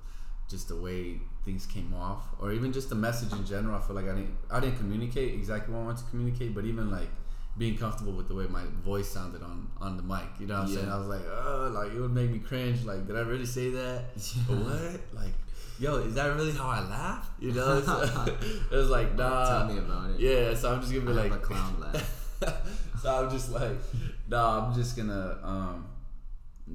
just 0.49 0.67
the 0.67 0.75
way 0.75 1.19
things 1.45 1.65
came 1.65 1.93
off, 1.93 2.23
or 2.39 2.51
even 2.51 2.71
just 2.73 2.89
the 2.89 2.95
message 2.95 3.31
in 3.33 3.45
general. 3.45 3.75
I 3.75 3.81
feel 3.81 3.95
like 3.95 4.05
I 4.05 4.15
didn't 4.15 4.35
I 4.51 4.59
didn't 4.59 4.77
communicate 4.77 5.33
exactly 5.33 5.73
what 5.73 5.81
I 5.81 5.85
wanted 5.85 6.03
to 6.03 6.09
communicate, 6.11 6.53
but 6.53 6.65
even 6.65 6.91
like 6.91 7.09
being 7.57 7.77
comfortable 7.77 8.13
with 8.13 8.27
the 8.27 8.33
way 8.35 8.47
my 8.47 8.63
voice 8.83 9.07
sounded 9.07 9.41
on 9.43 9.67
on 9.79 9.95
the 9.97 10.03
mic. 10.03 10.23
You 10.39 10.47
know 10.47 10.55
what 10.55 10.63
I'm 10.63 10.69
Yeah. 10.69 10.75
saying? 10.79 10.89
I 10.91 10.97
was 10.97 11.07
like, 11.07 11.21
oh, 11.27 11.71
like 11.73 11.93
it 11.93 11.99
would 11.99 12.11
make 12.13 12.29
me 12.31 12.39
cringe. 12.39 12.83
Like, 12.83 13.07
did 13.07 13.15
I 13.15 13.21
really 13.21 13.45
say 13.45 13.69
that? 13.71 14.05
Or 14.49 14.55
what? 14.55 14.99
Like, 15.13 15.33
yo, 15.79 15.97
is 15.97 16.15
that 16.15 16.35
really 16.35 16.51
how 16.51 16.67
I 16.67 16.81
laugh? 16.81 17.29
You 17.39 17.51
know? 17.53 17.81
So, 17.85 18.25
it 18.71 18.75
was 18.75 18.89
like, 18.89 19.15
nah. 19.15 19.65
Tell 19.65 19.73
me 19.73 19.79
about 19.79 20.09
it. 20.11 20.19
Yeah, 20.19 20.53
so 20.55 20.73
I'm 20.73 20.81
just 20.81 20.93
gonna 20.93 21.05
be 21.05 21.11
I 21.11 21.23
like 21.23 21.31
a 21.33 21.37
clown 21.37 21.79
laugh. 21.79 22.37
so 23.01 23.15
I'm 23.23 23.29
just 23.29 23.51
like, 23.51 23.77
nah, 24.27 24.65
I'm 24.67 24.73
just 24.75 24.97
gonna 24.97 25.37
um, 25.43 25.85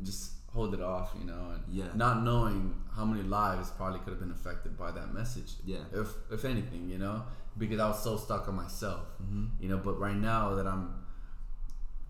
just 0.03 0.33
hold 0.53 0.72
it 0.74 0.81
off, 0.81 1.14
you 1.18 1.24
know, 1.27 1.51
and 1.55 1.62
Yeah. 1.72 1.88
not 1.94 2.22
knowing 2.22 2.74
how 2.96 3.05
many 3.05 3.22
lives 3.22 3.70
probably 3.70 3.98
could 4.01 4.11
have 4.11 4.20
been 4.20 4.31
affected 4.31 4.77
by 4.79 4.90
that 4.92 5.12
message. 5.14 5.55
Yeah. 5.64 5.85
If 5.92 6.09
if 6.31 6.44
anything, 6.44 6.88
you 6.90 6.98
know, 6.98 7.22
because 7.57 7.79
I 7.81 7.88
was 7.88 8.03
so 8.03 8.16
stuck 8.16 8.48
on 8.48 8.57
myself, 8.57 9.07
Mm-hmm. 9.22 9.46
you 9.62 9.68
know. 9.68 9.79
But 9.79 9.98
right 9.98 10.16
now 10.16 10.55
that 10.55 10.66
I'm 10.66 11.05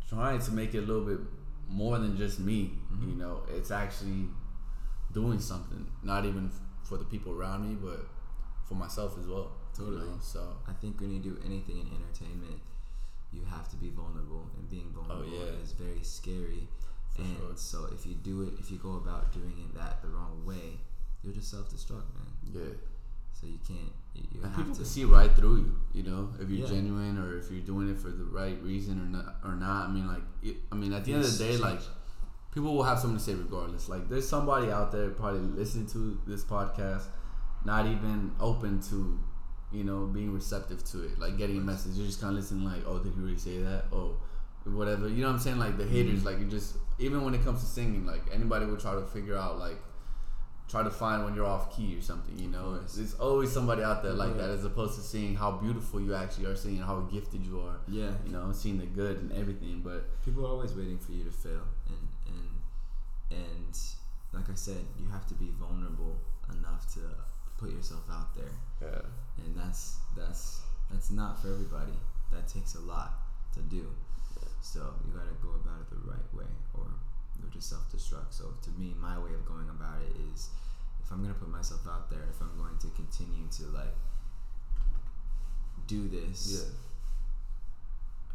trying 0.09 0.41
to 0.41 0.53
make 0.53 0.75
it 0.75 0.79
a 0.79 0.87
little 0.87 1.05
bit 1.05 1.21
more 1.69 1.99
than 1.99 2.17
just 2.17 2.39
me, 2.41 2.73
Mm-hmm. 2.93 3.11
you 3.11 3.17
know, 3.17 3.43
it's 3.49 3.71
actually 3.71 4.29
doing 5.13 5.41
something, 5.41 5.87
not 6.03 6.25
even 6.25 6.51
for 6.85 6.97
the 6.97 7.05
people 7.05 7.33
around 7.33 7.69
me, 7.69 7.75
but 7.75 8.07
for 8.67 8.75
myself 8.75 9.19
as 9.19 9.27
well. 9.27 9.53
you 9.79 9.85
Totally. 9.85 10.07
know, 10.09 10.19
So 10.21 10.57
I 10.67 10.73
think 10.73 11.01
when 11.01 11.11
you 11.13 11.21
do 11.21 11.39
anything 11.45 11.79
in 11.81 11.87
entertainment, 11.99 12.61
you 13.33 13.45
have 13.45 13.69
to 13.71 13.77
be 13.77 13.91
vulnerable, 13.91 14.47
and 14.57 14.69
being 14.71 14.91
vulnerable 14.91 15.25
Oh, 15.31 15.45
yeah. 15.45 15.63
is 15.63 15.73
very 15.73 16.03
scary. 16.03 16.67
Mm. 17.19 17.25
And 17.25 17.37
sure. 17.39 17.57
so, 17.57 17.89
if 17.93 18.07
you 18.07 18.15
do 18.15 18.43
it, 18.43 18.55
if 18.59 18.71
you 18.71 18.79
go 18.79 18.95
about 18.97 19.33
doing 19.33 19.55
it 19.59 19.75
that 19.79 20.01
the 20.03 20.09
wrong 20.09 20.45
way, 20.47 20.79
you'll 21.23 21.35
just 21.35 21.51
self 21.51 21.69
destruct, 21.69 22.07
man. 22.15 22.33
yeah, 22.53 22.61
So 23.33 23.47
you 23.47 23.59
can't. 23.67 23.93
You, 24.15 24.23
you 24.33 24.41
And 24.43 24.55
people 24.55 24.73
to. 24.73 24.77
can 24.79 24.85
see 24.85 25.05
right 25.05 25.31
through 25.35 25.57
you, 25.57 25.77
you 25.93 26.03
know, 26.05 26.31
if 26.41 26.49
you're 26.49 26.67
Yeah. 26.67 26.75
genuine 26.75 27.19
or 27.19 27.37
if 27.39 27.51
you're 27.51 27.61
doing 27.63 27.91
it 27.91 27.99
for 27.99 28.11
the 28.11 28.25
right 28.25 28.61
reason 28.63 29.01
or 29.01 29.07
not. 29.07 29.37
Or 29.45 29.55
not. 29.57 29.89
I 29.89 29.93
mean, 29.93 30.07
like, 30.07 30.23
it, 30.43 30.57
I 30.73 30.75
mean, 30.77 30.93
at 30.93 31.05
the 31.05 31.13
end 31.15 31.25
of 31.25 31.39
the 31.39 31.45
day, 31.45 31.57
like, 31.57 31.81
people 32.53 32.75
will 32.75 32.83
have 32.85 32.99
something 32.99 33.19
to 33.19 33.23
say 33.25 33.35
regardless. 33.35 33.89
Like, 33.89 34.09
there's 34.09 34.29
somebody 34.29 34.71
out 34.71 34.91
there 34.93 35.11
probably 35.11 35.41
listening 35.41 35.87
to 35.89 36.21
this 36.27 36.45
podcast, 36.45 37.05
not 37.65 37.87
even 37.87 38.33
open 38.41 38.81
to, 38.91 39.19
you 39.73 39.85
know, 39.85 40.07
being 40.07 40.33
receptive 40.33 40.83
to 40.93 41.03
it, 41.05 41.19
like 41.19 41.37
getting 41.37 41.59
a 41.59 41.61
message. 41.61 41.95
You're 41.97 42.07
just 42.07 42.21
kind 42.21 42.37
of 42.37 42.43
listening, 42.43 42.65
like, 42.65 42.83
oh, 42.87 42.99
did 42.99 43.13
he 43.15 43.21
really 43.21 43.37
say 43.39 43.59
that? 43.59 43.85
Oh, 43.93 44.17
whatever. 44.65 45.09
You 45.09 45.23
know 45.23 45.29
what 45.29 45.35
I'm 45.35 45.39
saying? 45.41 45.59
Like 45.59 45.77
the 45.79 45.87
haters, 45.87 46.21
mm. 46.21 46.25
like 46.25 46.39
you 46.39 46.47
just 46.47 46.77
even 46.99 47.25
when 47.25 47.35
it 47.35 47.45
comes 47.45 47.61
to 47.61 47.67
singing, 47.67 48.07
like 48.07 48.23
anybody 48.33 48.67
will 48.67 48.77
try 48.77 48.95
to 48.95 49.03
figure 49.03 49.37
out 49.37 49.59
like 49.59 49.79
try 50.69 50.83
to 50.83 50.91
find 50.91 51.25
when 51.25 51.35
you're 51.35 51.47
off 51.47 51.75
key 51.75 51.97
or 51.97 52.03
something. 52.03 52.39
You 52.39 52.49
know, 52.49 52.77
course. 52.79 52.95
there's 52.95 53.15
always 53.15 53.51
somebody 53.51 53.83
out 53.83 54.03
there 54.03 54.13
like 54.13 54.31
Yeah. 54.37 54.43
that, 54.49 54.51
as 54.51 54.65
opposed 54.65 54.95
to 54.97 55.01
seeing 55.01 55.35
how 55.35 55.53
beautiful 55.53 56.01
you 56.01 56.15
actually 56.15 56.47
are, 56.47 56.57
seeing 56.57 56.79
how 56.79 57.01
gifted 57.13 57.45
you 57.47 57.61
are. 57.61 57.79
yeah. 57.89 58.11
You 58.27 58.33
know, 58.33 58.53
seeing 58.53 58.79
the 58.79 58.87
good 58.87 59.19
and 59.19 59.33
everything. 59.33 59.81
But 59.83 60.23
People 60.25 60.45
are 60.47 60.51
always 60.51 60.75
waiting 60.75 60.99
for 60.99 61.13
you 61.13 61.25
to 61.25 61.31
fail, 61.31 61.63
and 61.89 62.09
and 62.27 63.41
and 63.41 63.79
like 64.33 64.51
I 64.51 64.55
said, 64.55 64.85
you 65.01 65.09
have 65.09 65.27
to 65.29 65.35
be 65.35 65.51
vulnerable 65.59 66.17
enough 66.51 66.93
to 66.95 67.01
put 67.57 67.71
yourself 67.71 68.05
out 68.11 68.35
there, 68.37 68.53
yeah, 68.83 69.01
and 69.45 69.57
that's 69.57 69.97
that's 70.17 70.61
that's 70.91 71.11
not 71.11 71.41
for 71.41 71.49
everybody. 71.53 71.93
That 72.33 72.47
takes 72.47 72.75
a 72.75 72.81
lot 72.81 73.13
to 73.55 73.61
do. 73.61 73.87
So 74.61 74.95
you 75.07 75.13
got 75.13 75.29
to 75.29 75.37
go 75.43 75.55
about 75.55 75.81
it 75.81 75.91
the 75.91 76.03
right 76.05 76.29
way, 76.35 76.51
or 76.75 76.87
you'll 77.39 77.51
just 77.51 77.71
self-destruct. 77.71 78.35
So 78.35 78.55
to 78.63 78.71
me, 78.79 78.95
my 78.99 79.19
way 79.19 79.33
of 79.35 79.47
going 79.47 79.69
about 79.71 80.03
it 80.03 80.13
is, 80.33 80.51
if 81.03 81.11
I'm 81.11 81.23
gonna 81.23 81.35
put 81.35 81.49
myself 81.49 81.87
out 81.89 82.11
there, 82.11 82.27
if 82.29 82.41
I'm 82.41 82.57
going 82.59 82.77
to 82.79 82.89
continue 82.95 83.49
to 83.49 83.63
like 83.73 83.97
do 85.87 86.09
this 86.09 86.53
yeah, 86.53 86.69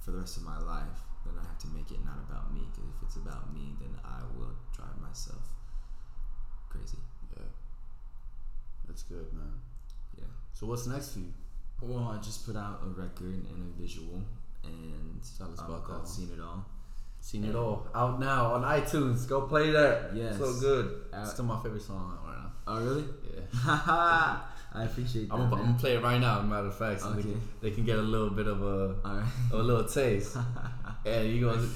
for 0.01 0.11
the 0.11 0.17
rest 0.17 0.37
of 0.37 0.43
my 0.43 0.57
life, 0.57 1.05
then 1.25 1.35
I 1.37 1.45
have 1.45 1.59
to 1.59 1.67
make 1.67 1.91
it 1.91 2.03
not 2.03 2.17
about 2.27 2.53
me. 2.53 2.61
Because 2.71 2.89
if 2.89 2.99
it's 3.03 3.15
about 3.17 3.53
me, 3.53 3.75
then 3.79 3.93
I 4.03 4.21
will 4.35 4.55
drive 4.75 4.97
myself 4.99 5.43
crazy. 6.69 6.97
yeah. 7.37 7.45
That's 8.87 9.03
good, 9.03 9.31
man. 9.33 9.61
Yeah. 10.17 10.25
So 10.53 10.65
what's 10.65 10.87
next 10.87 11.13
for 11.13 11.19
you? 11.19 11.33
Well, 11.81 12.15
I 12.17 12.21
just 12.21 12.45
put 12.45 12.55
out 12.55 12.81
a 12.83 12.87
record 12.87 13.45
and 13.49 13.73
a 13.75 13.81
visual, 13.81 14.23
and 14.63 15.21
Tell 15.37 15.51
us 15.51 15.59
about 15.59 15.87
that 15.87 16.07
"Seen 16.07 16.29
It 16.33 16.39
All." 16.41 16.65
Seen 17.21 17.45
it 17.45 17.55
all 17.55 17.87
out 17.95 18.19
now 18.19 18.53
on 18.53 18.63
iTunes. 18.63 19.25
Go 19.29 19.43
play 19.47 19.71
that. 19.71 20.11
Yes. 20.13 20.37
so 20.37 20.53
good. 20.59 21.05
Uh, 21.13 21.21
it's 21.21 21.31
still 21.31 21.45
my 21.45 21.57
favorite 21.63 21.81
song 21.81 22.17
right 22.25 22.35
now. 22.35 22.51
Oh, 22.67 22.83
really? 22.85 23.05
Yeah. 23.33 23.43
I 24.75 24.83
appreciate 24.83 25.29
that. 25.29 25.35
I'm 25.35 25.49
gonna, 25.49 25.61
I'm 25.61 25.67
gonna 25.69 25.79
play 25.79 25.95
it 25.95 26.03
right 26.03 26.19
now. 26.19 26.41
Matter 26.41 26.67
of 26.67 26.77
fact, 26.77 26.99
so 26.99 27.13
they, 27.13 27.21
can, 27.21 27.41
they 27.61 27.71
can 27.71 27.85
get 27.85 27.97
a 27.97 28.01
little 28.01 28.29
bit 28.29 28.47
of 28.47 28.61
a 28.61 28.95
All 29.05 29.15
right. 29.15 29.25
a 29.53 29.57
little 29.57 29.85
taste. 29.87 30.35
and 31.05 31.29
you 31.29 31.39
going 31.39 31.69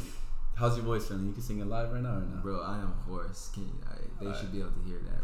how's 0.56 0.76
your 0.76 0.86
voice 0.86 1.08
feeling? 1.08 1.28
You 1.28 1.34
can 1.34 1.41
sing 1.41 1.60
it 1.60 1.67
live 1.67 1.93
right 1.93 2.02
now 2.02 2.17
or 2.17 2.21
not? 2.21 2.43
Bro, 2.43 2.62
I 2.63 2.80
am 2.80 2.93
hoarse. 3.08 3.50
Can 3.54 3.63
you, 3.67 3.73
I, 3.89 4.26
they 4.32 4.38
should 4.38 4.52
be 4.52 4.60
able 4.60 4.71
to 4.71 4.82
hear 4.82 5.00
that 5.00 5.23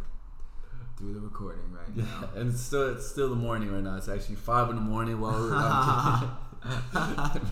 through 0.97 1.15
the 1.15 1.19
recording 1.19 1.69
right 1.73 1.87
Yeah, 1.95 2.03
now. 2.21 2.29
and 2.39 2.51
it's 2.53 2.61
still 2.61 2.95
it's 2.95 3.07
still 3.07 3.29
the 3.29 3.35
morning 3.35 3.73
right 3.73 3.83
now. 3.83 3.97
It's 3.97 4.07
actually 4.07 4.35
five 4.35 4.69
in 4.69 4.75
the 4.75 4.81
morning 4.81 5.19
while 5.19 5.33
we're. 5.33 6.29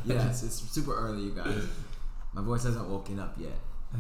Yes, 0.05 0.43
it's 0.43 0.55
super 0.71 0.95
early, 0.95 1.23
you 1.23 1.31
guys. 1.31 1.67
My 2.33 2.41
voice 2.41 2.63
hasn't 2.63 2.87
woken 2.87 3.19
up 3.19 3.35
yet. 3.37 3.51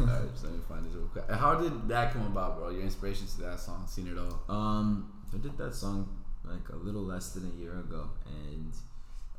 Alright, 0.00 0.30
just 0.32 0.44
let 0.44 0.54
me 0.54 0.60
find 0.66 0.86
this 0.86 0.94
real 0.94 1.06
quick. 1.08 1.30
How 1.30 1.56
did 1.56 1.88
that 1.88 2.12
come 2.12 2.26
about, 2.26 2.58
bro? 2.58 2.70
Your 2.70 2.82
inspiration 2.82 3.26
to 3.26 3.42
that 3.42 3.60
song, 3.60 3.84
"Seen 3.86 4.06
It 4.06 4.16
All." 4.16 4.42
Um, 4.48 5.12
I 5.34 5.36
did 5.38 5.58
that 5.58 5.74
song 5.74 6.08
like 6.44 6.68
a 6.72 6.76
little 6.76 7.02
less 7.02 7.32
than 7.32 7.52
a 7.54 7.60
year 7.60 7.78
ago, 7.80 8.08
and 8.26 8.72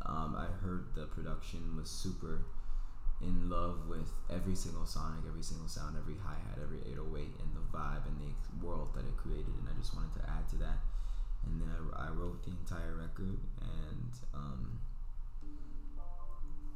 um, 0.06 0.36
I 0.38 0.46
heard 0.63 0.86
the 0.96 1.06
production 1.06 1.76
was 1.76 1.89
super 1.89 2.46
in 3.22 3.50
love 3.50 3.88
with 3.88 4.12
every 4.30 4.56
single 4.56 4.86
sonic, 4.86 5.24
every 5.28 5.42
single 5.42 5.68
sound, 5.68 5.96
every 5.98 6.16
hi 6.24 6.34
hat, 6.34 6.60
every 6.62 6.80
808, 6.92 7.24
and 7.39 7.50
the 7.56 7.66
vibe 7.76 8.06
and 8.06 8.18
the 8.20 8.66
world 8.66 8.89
that 8.96 9.06
it 9.06 9.16
created, 9.18 9.48
and 9.48 9.68
I 9.68 9.80
just 9.80 9.96
wanted 9.96 10.13
to 10.20 10.30
add 10.30 10.48
to 10.50 10.56
that. 10.58 10.78
And 11.45 11.62
then 11.62 11.69
I, 11.95 12.08
I 12.08 12.10
wrote 12.12 12.43
the 12.43 12.51
entire 12.51 12.95
record, 12.95 13.38
and 13.62 14.12
um, 14.34 14.79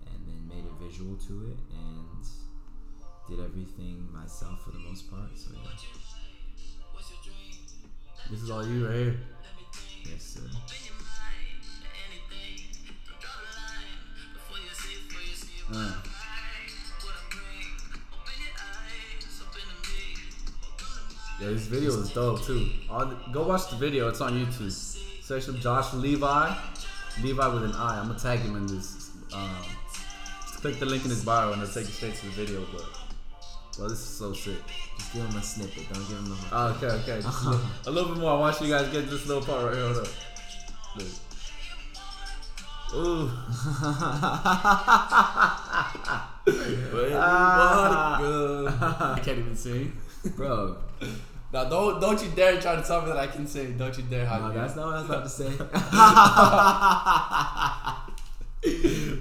and 0.05 0.19
then 0.27 0.47
made 0.47 0.65
a 0.65 0.83
visual 0.83 1.15
to 1.27 1.33
it, 1.51 1.57
and 1.71 2.23
did 3.29 3.39
everything 3.43 4.07
myself 4.13 4.63
for 4.63 4.71
the 4.71 4.79
most 4.79 5.09
part. 5.09 5.29
So 5.35 5.51
yeah, 5.53 5.69
This 8.29 8.41
is 8.41 8.49
all 8.51 8.65
you 8.67 8.85
right 8.87 8.95
here. 8.95 9.19
yes 10.05 10.23
sir. 10.23 10.41
Uh. 15.73 16.16
Yeah, 21.39 21.49
this 21.49 21.67
video 21.67 21.91
is 21.91 22.09
dope 22.13 22.41
too. 22.43 22.67
The, 22.89 23.15
go 23.31 23.47
watch 23.47 23.69
the 23.69 23.75
video. 23.75 24.09
It's 24.09 24.21
on 24.21 24.33
YouTube. 24.33 24.71
Search 24.71 25.47
up 25.47 25.55
Josh 25.57 25.93
Levi, 25.93 26.55
Levi 27.21 27.47
with 27.53 27.63
an 27.63 27.73
I. 27.73 27.99
I'm 27.99 28.07
gonna 28.07 28.19
tag 28.19 28.39
him 28.39 28.55
in 28.55 28.65
this. 28.65 29.11
Um, 29.31 29.55
just 30.41 30.61
click 30.61 30.79
the 30.79 30.87
link 30.87 31.03
in 31.03 31.11
his 31.11 31.23
bio 31.23 31.51
and 31.53 31.61
it'll 31.61 31.71
take 31.71 31.85
you 31.85 31.93
straight 31.93 32.15
to 32.15 32.25
the 32.25 32.31
video. 32.31 32.65
But 32.73 32.85
well, 33.77 33.87
this 33.87 33.99
is 33.99 34.05
so 34.05 34.33
sick. 34.33 34.55
Just 34.97 35.13
give 35.13 35.25
him 35.25 35.35
a 35.35 35.43
snippet. 35.43 35.83
Don't 35.93 36.07
give 36.07 36.17
him 36.17 36.29
the 36.29 36.35
whole. 36.35 36.59
Oh, 36.59 36.73
okay, 36.75 36.87
okay. 36.87 37.21
Just 37.21 37.45
a, 37.85 37.91
little, 37.91 38.09
bit 38.15 38.21
more. 38.21 38.31
I 38.31 38.39
want 38.39 38.59
you 38.59 38.69
guys 38.69 38.87
to 38.87 38.91
get 38.91 39.07
this 39.07 39.27
little 39.27 39.43
part 39.43 39.63
right 39.65 39.75
here. 39.75 39.83
Hold 39.83 39.97
up. 39.97 40.07
Look. 40.97 41.07
Ooh. 42.95 43.27
Where 46.95 47.09
you 47.09 47.15
wanna 47.15 48.17
go? 48.21 48.67
I 48.69 49.19
can't 49.23 49.37
even 49.37 49.55
sing. 49.55 49.93
Bro, 50.35 50.77
Now 51.53 51.63
don't 51.69 52.01
don't 52.01 52.21
you 52.21 52.29
dare 52.35 52.59
try 52.61 52.75
to 52.75 52.83
tell 52.83 53.01
me 53.01 53.07
that 53.07 53.17
I 53.17 53.27
can 53.27 53.47
sing. 53.47 53.77
Don't 53.77 53.95
you 53.97 54.03
dare 54.03 54.25
hide 54.25 54.41
no, 54.41 54.49
me. 54.49 54.55
that's 54.55 54.75
not 54.75 54.87
what 54.87 54.95
I 54.95 54.99
was 55.01 55.09
about 55.09 55.23
to 55.23 55.29
say. 55.29 55.51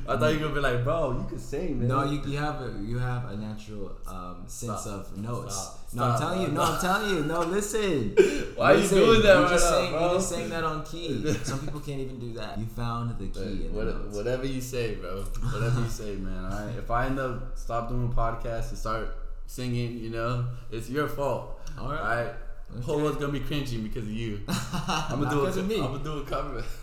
I 0.09 0.17
thought 0.19 0.33
you 0.33 0.39
were 0.41 0.49
gonna 0.49 0.55
be 0.55 0.61
like, 0.61 0.83
bro, 0.83 1.13
you 1.21 1.27
can 1.29 1.39
sing, 1.39 1.79
man. 1.79 1.89
no, 1.89 2.05
you, 2.05 2.21
you 2.27 2.39
have 2.39 2.61
a 2.63 2.73
you 2.83 2.99
have 2.99 3.31
a 3.31 3.37
natural 3.37 3.93
um, 4.07 4.45
sense 4.47 4.81
Stop. 4.83 5.07
of 5.13 5.17
notes. 5.19 5.55
Stop. 5.55 5.79
No, 5.95 6.03
I'm 6.05 6.19
telling 6.19 6.41
you. 6.43 6.49
No, 6.49 6.63
I'm 6.63 6.81
telling 6.81 7.11
you. 7.17 7.25
No, 7.25 7.41
listen. 7.41 8.15
Why 8.57 8.73
are 8.73 8.75
you 8.75 8.81
Listen, 8.81 8.99
doing 8.99 9.23
that 9.23 9.37
you 9.37 9.43
right 9.43 9.51
just 9.51 9.71
now, 9.71 9.77
saying, 9.79 9.93
bro? 9.93 10.09
You 10.09 10.15
just 10.17 10.29
saying 10.31 10.49
that 10.51 10.65
on 10.65 10.85
key. 10.85 11.33
Some 11.45 11.61
people 11.61 11.81
can't 11.81 12.01
even 12.01 12.19
do 12.19 12.33
that. 12.35 12.59
You 12.59 12.67
found 12.67 13.19
the 13.19 13.27
key 13.27 13.41
Hey, 13.41 13.67
in 13.67 13.75
what- 13.75 13.87
notes. 13.87 14.17
whatever 14.17 14.47
you 14.47 14.61
say, 14.61 14.95
bro. 14.97 15.23
Whatever 15.23 15.81
you 15.81 15.89
say, 15.91 16.17
man. 16.17 16.45
All 16.53 16.67
right. 16.67 16.77
If 16.77 16.91
I 16.91 17.07
end 17.07 17.21
up 17.21 17.57
stop 17.57 17.89
doing 17.91 18.09
podcasts 18.13 18.71
and 18.71 18.79
start 18.79 19.17
singing, 19.47 19.99
you 19.99 20.11
know, 20.11 20.47
it's 20.71 20.89
your 20.91 21.09
fault. 21.09 21.61
All 21.79 21.91
right. 21.91 21.99
All 22.01 22.05
right. 22.07 22.33
Okay. 22.75 22.83
Whole 22.85 22.97
world's 23.01 23.19
gonna 23.19 23.33
be 23.33 23.41
cringing 23.41 23.83
because 23.85 24.05
of 24.05 24.11
you. 24.11 24.41
I'm 24.49 25.21
gonna 25.23 25.31
do 25.31 25.41
because 25.41 25.57
a, 25.57 25.61
of 25.61 25.69
me. 25.69 25.77
I'm 25.81 25.93
gonna 25.93 26.05
do 26.05 26.19
a 26.19 26.25
cover. 26.25 26.65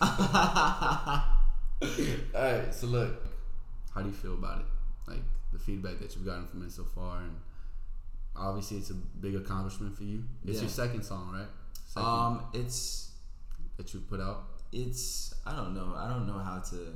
All 2.34 2.42
right. 2.42 2.74
So 2.74 2.86
look, 2.86 3.10
how 3.94 4.00
do 4.02 4.08
you 4.08 4.14
feel 4.14 4.34
about 4.34 4.60
it? 4.60 4.66
Like 5.06 5.22
the 5.52 5.58
feedback 5.58 5.98
that 6.00 6.14
you've 6.14 6.24
gotten 6.24 6.46
from 6.46 6.62
it 6.64 6.72
so 6.72 6.84
far, 6.84 7.18
and 7.18 7.36
obviously 8.36 8.78
it's 8.78 8.90
a 8.90 8.94
big 8.94 9.34
accomplishment 9.34 9.96
for 9.96 10.04
you. 10.04 10.24
It's 10.44 10.56
Yeah. 10.56 10.62
your 10.62 10.70
second 10.70 11.02
song, 11.04 11.32
right? 11.32 11.48
Second 11.86 12.08
Um, 12.08 12.42
it's 12.54 13.10
that 13.76 13.92
you 13.92 14.00
put 14.00 14.20
out. 14.20 14.44
it's 14.72 15.34
I 15.46 15.54
don't 15.54 15.74
know. 15.74 15.94
I 15.96 16.08
don't 16.08 16.26
know 16.26 16.38
how 16.38 16.58
to 16.60 16.94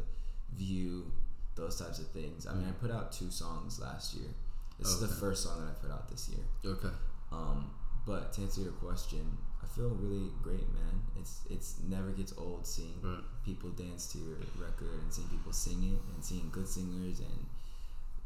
view 0.56 1.12
those 1.56 1.78
types 1.78 1.98
of 1.98 2.06
things. 2.08 2.46
I 2.46 2.54
mean, 2.54 2.66
I 2.68 2.72
put 2.72 2.90
out 2.90 3.12
two 3.12 3.30
songs 3.30 3.78
last 3.80 4.14
year. 4.14 4.28
This 4.78 4.88
is 4.88 5.00
the 5.00 5.08
first 5.08 5.42
song 5.42 5.60
that 5.60 5.70
I 5.70 5.74
put 5.82 5.90
out 5.90 6.08
this 6.08 6.28
year. 6.28 6.44
Okay. 6.64 6.94
Um, 7.32 7.70
but 8.06 8.32
to 8.34 8.42
answer 8.42 8.62
your 8.62 8.72
question, 8.72 9.36
I 9.62 9.66
feel 9.66 9.90
really 9.90 10.30
great, 10.42 10.66
man. 10.72 11.02
It's 11.18 11.40
it's 11.50 11.80
never 11.88 12.10
gets 12.12 12.32
old 12.38 12.66
seeing 12.66 12.94
Right. 13.02 13.20
people 13.44 13.70
dance 13.70 14.06
to 14.12 14.18
your 14.18 14.36
record 14.56 15.02
and 15.02 15.12
seeing 15.12 15.28
people 15.28 15.52
sing 15.52 15.82
it 15.82 16.00
and 16.14 16.24
seeing 16.24 16.48
good 16.50 16.68
singers 16.68 17.20
and 17.20 17.46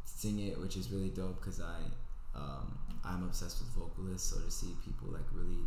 sing 0.04 0.38
it, 0.40 0.60
which 0.60 0.76
is 0.76 0.90
really 0.90 1.08
dope 1.08 1.36
because 1.40 1.60
I 1.60 1.78
um, 2.34 2.78
I'm 3.04 3.24
obsessed 3.24 3.60
with 3.60 3.70
vocalists. 3.70 4.30
So 4.30 4.40
to 4.40 4.50
see 4.50 4.76
people 4.84 5.08
like 5.08 5.26
really 5.32 5.64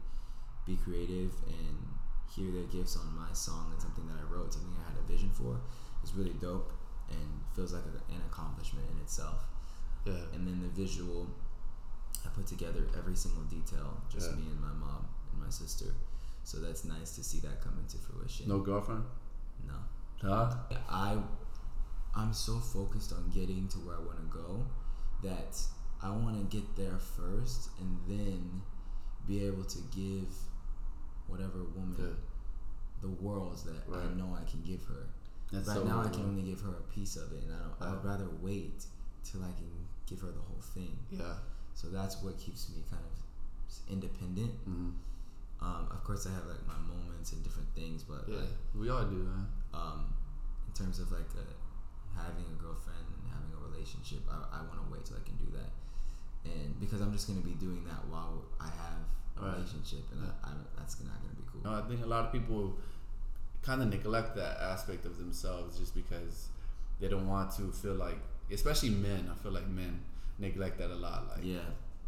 be 0.65 0.77
creative 0.77 1.31
and 1.47 1.77
hear 2.33 2.51
their 2.51 2.67
gifts 2.71 2.95
on 2.97 3.07
my 3.15 3.33
song 3.33 3.69
and 3.71 3.81
something 3.81 4.07
that 4.07 4.17
I 4.17 4.25
wrote, 4.33 4.53
something 4.53 4.73
I 4.79 4.89
had 4.89 4.97
a 4.97 5.11
vision 5.11 5.29
for, 5.29 5.59
is 6.03 6.13
really 6.13 6.33
dope 6.41 6.71
and 7.09 7.41
feels 7.55 7.73
like 7.73 7.83
a, 7.85 8.13
an 8.13 8.21
accomplishment 8.29 8.85
in 8.95 9.01
itself 9.01 9.45
Yeah. 10.05 10.13
and 10.33 10.47
then 10.47 10.61
the 10.61 10.69
visual 10.81 11.27
i 12.25 12.29
put 12.29 12.45
together 12.47 12.81
every 12.97 13.15
single 13.15 13.43
detail 13.43 14.01
just 14.09 14.29
Yeah. 14.29 14.35
me 14.37 14.45
and 14.51 14.59
my 14.61 14.73
mom 14.73 15.07
and 15.31 15.41
my 15.41 15.49
sister 15.49 15.85
so 16.43 16.59
that's 16.59 16.83
nice 16.85 17.15
to 17.15 17.23
see 17.23 17.39
that 17.39 17.61
come 17.61 17.77
into 17.79 17.97
fruition 17.97 18.47
No 18.47 18.59
girlfriend. 18.59 19.03
no 19.67 19.73
Huh? 20.21 20.53
i 20.89 21.17
i'm 22.15 22.33
so 22.33 22.59
focused 22.59 23.11
on 23.13 23.29
getting 23.33 23.67
to 23.69 23.77
where 23.79 23.95
i 23.97 23.99
want 23.99 24.17
to 24.17 24.37
go 24.43 24.65
that 25.23 25.57
i 26.01 26.09
want 26.09 26.35
to 26.39 26.57
get 26.57 26.67
there 26.75 26.97
first 26.99 27.69
and 27.79 27.97
then 28.07 28.61
be 29.27 29.43
able 29.45 29.63
to 29.63 29.79
give 29.95 30.29
whatever 31.27 31.59
woman 31.75 31.95
Yeah. 31.97 32.13
the 33.01 33.09
worlds 33.09 33.63
that 33.63 33.81
I 33.91 34.05
know 34.19 34.29
I 34.41 34.43
can 34.49 34.61
give 34.63 34.83
her. 34.85 35.03
That's 35.51 35.67
right 35.67 35.77
so 35.77 35.83
now, 35.83 36.01
I 36.01 36.09
can 36.09 36.23
only 36.23 36.43
give 36.43 36.61
her 36.61 36.69
a 36.83 36.85
piece 36.93 37.15
of 37.17 37.31
it, 37.33 37.43
and 37.43 37.53
I 37.53 37.59
don't. 37.59 37.75
I 37.81 37.91
would 37.93 38.03
rather 38.05 38.27
wait 38.41 38.85
till 39.23 39.41
I 39.43 39.51
can 39.59 39.69
give 40.05 40.19
her 40.21 40.31
the 40.31 40.41
whole 40.41 40.61
thing. 40.73 40.97
Yeah. 41.11 41.33
So 41.73 41.87
that's 41.89 42.21
what 42.21 42.37
keeps 42.37 42.69
me 42.69 42.83
kind 42.89 43.03
of 43.03 43.13
independent. 43.91 44.51
hmm 44.65 44.91
Um, 45.61 45.87
of 45.89 46.03
course, 46.03 46.27
I 46.27 46.31
have 46.35 46.45
like 46.45 46.61
my 46.67 46.77
moments 46.77 47.31
and 47.33 47.43
different 47.43 47.69
things, 47.75 48.03
but 48.03 48.27
Yeah. 48.27 48.37
like 48.43 48.53
We 48.75 48.89
all 48.89 49.05
do, 49.05 49.23
man. 49.23 49.47
um, 49.73 50.13
in 50.67 50.73
terms 50.73 50.99
of 50.99 51.11
like 51.11 51.31
a, 51.35 51.45
having 52.19 52.45
a 52.45 52.57
girlfriend 52.61 53.01
and 53.13 53.21
having 53.31 53.51
a 53.55 53.61
relationship, 53.71 54.21
I, 54.29 54.37
I 54.57 54.61
want 54.67 54.79
to 54.85 54.87
wait 54.91 55.05
till 55.05 55.17
I 55.17 55.23
can 55.25 55.37
do 55.37 55.49
that, 55.57 55.71
and 56.51 56.79
because 56.79 57.01
I'm 57.01 57.11
just 57.13 57.27
gonna 57.27 57.41
be 57.41 57.55
doing 57.55 57.83
that 57.85 58.01
while 58.07 58.43
I 58.59 58.67
have 58.67 58.99
a 59.37 59.41
Right. 59.41 59.55
relationship, 59.57 60.03
and 60.11 60.21
Yeah. 60.23 60.31
I, 60.43 60.49
I, 60.49 60.53
that's 60.77 60.99
not 61.01 61.17
gonna 61.23 61.33
be 61.35 61.43
cool. 61.51 61.61
No, 61.63 61.73
I 61.73 61.81
think 61.87 62.03
a 62.03 62.07
lot 62.07 62.25
of 62.25 62.31
people 62.31 62.77
kind 63.63 63.81
of 63.81 63.87
neglect 63.89 64.35
that 64.35 64.59
aspect 64.61 65.05
of 65.05 65.17
themselves 65.17 65.79
just 65.79 65.95
because 65.95 66.49
they 66.99 67.07
don't 67.07 67.27
want 67.27 67.51
to 67.57 67.71
feel 67.71 67.95
like, 67.95 68.19
especially 68.51 68.89
men. 68.89 69.29
I 69.31 69.35
feel 69.43 69.51
like 69.51 69.67
men 69.67 69.99
neglect 70.39 70.77
that 70.79 70.91
a 70.91 70.95
lot. 70.95 71.27
Like, 71.29 71.43
yeah, 71.43 71.59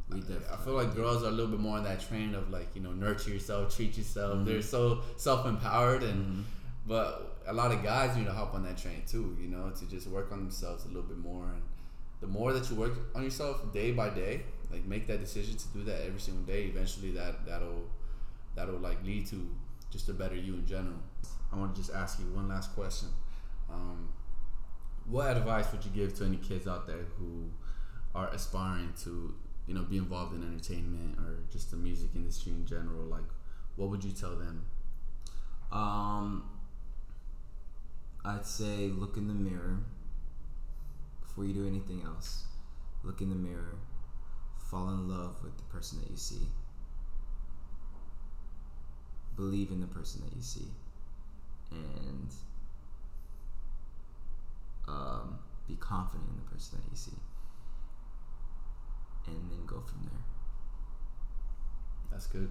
we 0.10 0.20
I-. 0.22 0.54
I 0.54 0.58
feel 0.58 0.74
like 0.74 0.96
girls 0.96 1.24
are 1.24 1.28
a 1.28 1.32
little 1.32 1.52
bit 1.52 1.60
more 1.60 1.78
in 1.78 1.84
that 1.86 2.00
train 2.08 2.36
of 2.36 2.50
like 2.50 2.68
you 2.76 2.82
know 2.82 2.92
nurture 2.92 3.30
yourself, 3.32 3.76
treat 3.76 3.98
yourself. 3.98 4.38
Mhm. 4.38 4.46
They're 4.46 4.62
so 4.62 5.02
self 5.18 5.46
empowered, 5.46 6.04
and 6.04 6.26
Mhm. 6.26 6.44
but 6.88 7.42
a 7.48 7.54
lot 7.54 7.72
of 7.72 7.82
guys 7.84 8.16
need 8.18 8.26
to 8.26 8.34
hop 8.34 8.54
on 8.54 8.64
that 8.64 8.78
train 8.78 9.04
too. 9.08 9.38
You 9.40 9.48
know, 9.50 9.70
to 9.72 9.86
just 9.86 10.08
work 10.08 10.32
on 10.32 10.40
themselves 10.40 10.86
a 10.86 10.88
little 10.90 11.04
bit 11.04 11.18
more. 11.18 11.46
And 11.46 11.62
the 12.22 12.28
more 12.28 12.52
that 12.54 12.70
you 12.70 12.76
work 12.76 12.94
on 13.16 13.24
yourself 13.24 13.72
day 13.74 13.92
by 13.92 14.10
day, 14.10 14.44
like 14.72 14.86
make 14.86 15.08
that 15.08 15.20
decision 15.22 15.56
to 15.58 15.68
do 15.70 15.84
that 15.84 16.06
every 16.06 16.20
single 16.20 16.44
day. 16.44 16.66
Eventually, 16.66 17.12
that 17.12 17.46
that'll 17.46 17.86
that'll 18.56 18.80
like 18.80 19.04
lead 19.04 19.26
to 19.28 19.50
just 19.92 20.10
a 20.10 20.14
better 20.14 20.36
you 20.36 20.56
in 20.56 20.66
general. 20.66 20.98
I 21.52 21.56
want 21.56 21.74
to 21.76 21.82
just 21.82 21.94
ask 21.96 22.20
you 22.20 22.26
one 22.36 22.48
last 22.50 22.74
question. 22.76 23.08
Um, 23.70 24.10
what 25.10 25.38
advice 25.38 25.72
would 25.72 25.84
you 25.86 25.92
give 25.92 26.16
to 26.18 26.26
any 26.26 26.38
kids 26.38 26.68
out 26.68 26.86
there 26.86 27.06
who 27.18 27.50
are 28.14 28.30
aspiring 28.30 28.94
to, 29.04 29.34
you 29.66 29.74
know, 29.74 29.84
be 29.84 29.98
involved 29.98 30.36
in 30.36 30.44
entertainment 30.44 31.18
or 31.20 31.40
just 31.52 31.72
the 31.72 31.78
music 31.78 32.10
industry 32.16 32.52
in 32.52 32.66
general? 32.66 33.04
Like, 33.04 33.24
what 33.76 33.90
would 33.90 34.04
you 34.04 34.12
tell 34.12 34.36
them? 34.36 34.66
Um, 35.72 36.50
I'd 38.26 38.46
say 38.46 38.88
look 38.88 39.18
in 39.18 39.28
the 39.28 39.34
mirror 39.34 39.80
before 41.22 41.46
you 41.46 41.54
do 41.54 41.68
anything 41.68 42.02
else. 42.06 42.44
Look 43.04 43.22
in 43.22 43.30
the 43.30 43.36
mirror, 43.36 43.76
fall 44.70 44.90
in 44.90 45.08
love 45.08 45.36
with 45.44 45.56
the 45.56 45.64
person 45.64 46.00
that 46.02 46.10
you 46.10 46.18
see. 46.18 46.48
Believe 49.36 49.70
in 49.70 49.80
the 49.80 49.88
person 49.88 50.22
that 50.26 50.36
you 50.36 50.42
see, 50.42 50.66
and 51.72 52.34
um, 54.88 55.40
be 55.68 55.76
confident 55.76 56.30
in 56.30 56.36
the 56.38 56.50
person 56.52 56.80
that 56.80 56.90
you 56.90 56.98
see, 56.98 57.18
and 59.28 59.52
then 59.52 59.66
go 59.66 59.82
from 59.82 60.04
there. 60.04 60.24
That's 62.12 62.28
good. 62.28 62.50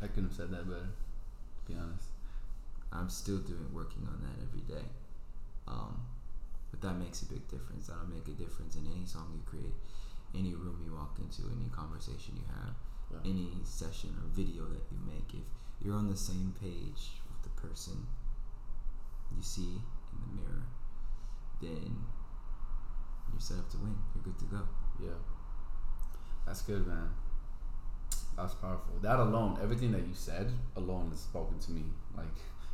I 0.00 0.06
couldn't 0.06 0.28
have 0.30 0.36
said 0.36 0.50
that 0.50 0.68
better, 0.68 0.88
to 0.90 1.72
be 1.72 1.78
honest. 1.78 2.08
I'm 2.92 3.08
still 3.08 3.38
doing 3.38 3.66
working 3.72 4.06
on 4.06 4.20
that 4.22 4.36
every 4.42 4.60
day. 4.62 4.86
Um, 5.66 6.00
but 6.70 6.80
that 6.82 6.94
makes 6.98 7.22
a 7.22 7.26
big 7.26 7.46
difference. 7.48 7.88
That'll 7.88 8.06
make 8.08 8.28
a 8.28 8.36
difference 8.38 8.76
in 8.76 8.86
any 8.86 9.04
song 9.06 9.32
you 9.34 9.42
create, 9.44 9.74
any 10.34 10.54
room 10.54 10.80
you 10.84 10.94
walk 10.94 11.18
into, 11.18 11.42
any 11.50 11.68
conversation 11.70 12.36
you 12.36 12.46
have, 12.48 12.74
Yeah. 13.10 13.30
any 13.30 13.50
session 13.64 14.14
or 14.20 14.28
video 14.28 14.64
that 14.68 14.84
you 14.92 14.98
make. 15.06 15.32
If 15.34 15.44
you're 15.80 15.96
on 15.96 16.08
the 16.08 16.16
same 16.16 16.52
page 16.60 17.20
with 17.28 17.42
the 17.42 17.60
person 17.60 18.06
you 19.34 19.42
see 19.42 19.80
in 20.12 20.20
the 20.20 20.42
mirror, 20.42 20.62
then 21.60 21.96
you're 23.32 23.40
set 23.40 23.58
up 23.58 23.68
to 23.70 23.76
win. 23.78 23.94
You're 24.14 24.24
good 24.24 24.38
to 24.38 24.44
go. 24.46 24.60
Yeah. 25.00 25.10
That's 26.46 26.62
good, 26.62 26.86
man. 26.86 27.10
That's 28.36 28.54
powerful. 28.54 28.94
That 29.02 29.18
alone, 29.18 29.58
everything 29.62 29.92
that 29.92 30.02
you 30.06 30.14
said 30.14 30.50
alone 30.76 31.10
has 31.10 31.20
spoken 31.20 31.58
to 31.58 31.72
me. 31.72 31.82
Like, 32.16 32.26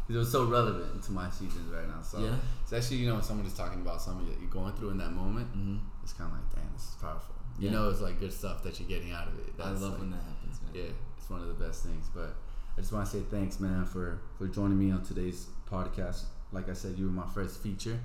it 0.09 0.13
was 0.15 0.31
so 0.31 0.45
relevant 0.45 1.03
to 1.05 1.13
my 1.13 1.31
seasons 1.31 1.73
right 1.73 1.89
now. 1.89 2.03
So, 2.03 2.19
Yeah. 2.21 2.37
especially, 2.65 2.99
you 2.99 3.09
know, 3.09 3.15
when 3.15 3.23
somebody's 3.23 3.55
talking 3.55 3.81
about 3.81 4.01
something 4.03 4.27
that 4.29 4.39
you're 4.41 4.51
going 4.51 4.75
through 4.75 4.91
in 4.91 4.99
that 4.99 5.13
moment, 5.13 5.49
Mm-hmm. 5.57 5.77
it's 6.03 6.13
kind 6.13 6.31
of 6.31 6.39
like, 6.39 6.55
damn, 6.55 6.73
this 6.75 6.89
is 6.91 6.95
powerful. 7.01 7.35
You 7.59 7.71
know, 7.71 7.89
it's 7.89 8.01
like 8.01 8.19
good 8.21 8.33
stuff 8.33 8.63
that 8.65 8.79
you're 8.81 8.89
getting 8.89 9.13
out 9.13 9.29
of 9.29 9.39
it. 9.39 9.55
I 9.59 9.69
That's 9.71 9.81
love 9.81 9.93
like, 9.93 10.01
when 10.01 10.11
that 10.11 10.23
happens, 10.23 10.61
man. 10.63 10.73
yeah, 10.75 10.91
it's 11.17 11.31
one 11.31 11.41
of 11.41 11.47
the 11.47 11.55
best 11.55 11.85
things. 11.85 12.07
But 12.13 12.35
I 12.77 12.81
just 12.81 12.93
want 12.93 13.07
to 13.09 13.13
say 13.13 13.23
thanks, 13.31 13.61
man, 13.61 13.85
for 13.87 14.19
for 14.37 14.49
joining 14.49 14.77
me 14.79 14.91
on 14.91 15.03
today's 15.05 15.47
podcast. 15.71 16.25
Like 16.53 16.69
I 16.69 16.73
said, 16.73 16.99
you 16.99 17.07
were 17.07 17.13
my 17.13 17.27
first 17.29 17.63
feature. 17.63 17.99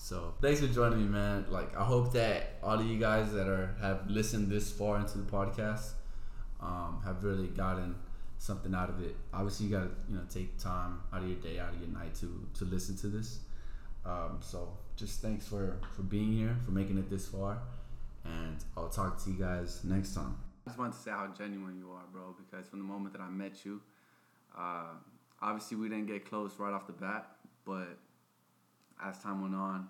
So 0.00 0.32
thanks 0.40 0.60
for 0.60 0.68
joining 0.68 1.00
me, 1.00 1.08
man. 1.08 1.46
Like 1.50 1.76
I 1.76 1.84
hope 1.84 2.12
that 2.12 2.58
all 2.62 2.78
of 2.78 2.86
you 2.86 2.98
guys 2.98 3.32
that 3.32 3.48
are 3.48 3.74
have 3.80 4.08
listened 4.08 4.48
this 4.48 4.70
far 4.70 4.96
into 5.00 5.18
the 5.18 5.30
podcast 5.30 5.90
um, 6.60 7.02
have 7.04 7.24
really 7.24 7.48
gotten 7.48 7.96
something 8.38 8.74
out 8.76 8.90
of 8.90 9.02
it. 9.02 9.16
Obviously, 9.34 9.66
you 9.66 9.72
gotta 9.72 9.90
you 10.08 10.14
know 10.14 10.22
take 10.30 10.56
time 10.56 11.00
out 11.12 11.22
of 11.22 11.28
your 11.28 11.38
day, 11.38 11.58
out 11.58 11.74
of 11.74 11.80
your 11.80 11.90
night 11.90 12.14
to 12.20 12.46
to 12.54 12.64
listen 12.64 12.96
to 12.98 13.08
this. 13.08 13.40
Um, 14.06 14.38
so 14.40 14.72
just 14.96 15.20
thanks 15.20 15.48
for 15.48 15.76
for 15.96 16.02
being 16.02 16.32
here, 16.32 16.56
for 16.64 16.70
making 16.70 16.96
it 16.96 17.10
this 17.10 17.26
far, 17.26 17.58
and 18.24 18.56
I'll 18.76 18.88
talk 18.88 19.22
to 19.24 19.30
you 19.30 19.36
guys 19.36 19.82
next 19.82 20.14
time. 20.14 20.36
I 20.64 20.70
just 20.70 20.78
wanted 20.78 20.92
to 20.92 20.98
say 20.98 21.10
how 21.10 21.26
genuine 21.36 21.76
you 21.76 21.90
are, 21.90 22.04
bro. 22.12 22.36
Because 22.38 22.68
from 22.68 22.78
the 22.78 22.84
moment 22.84 23.14
that 23.14 23.20
I 23.20 23.28
met 23.28 23.64
you, 23.64 23.82
uh, 24.56 24.94
obviously 25.42 25.76
we 25.76 25.88
didn't 25.88 26.06
get 26.06 26.24
close 26.24 26.52
right 26.56 26.72
off 26.72 26.86
the 26.86 26.92
bat, 26.92 27.32
but 27.66 27.98
as 29.04 29.18
time 29.18 29.42
went 29.42 29.54
on, 29.54 29.88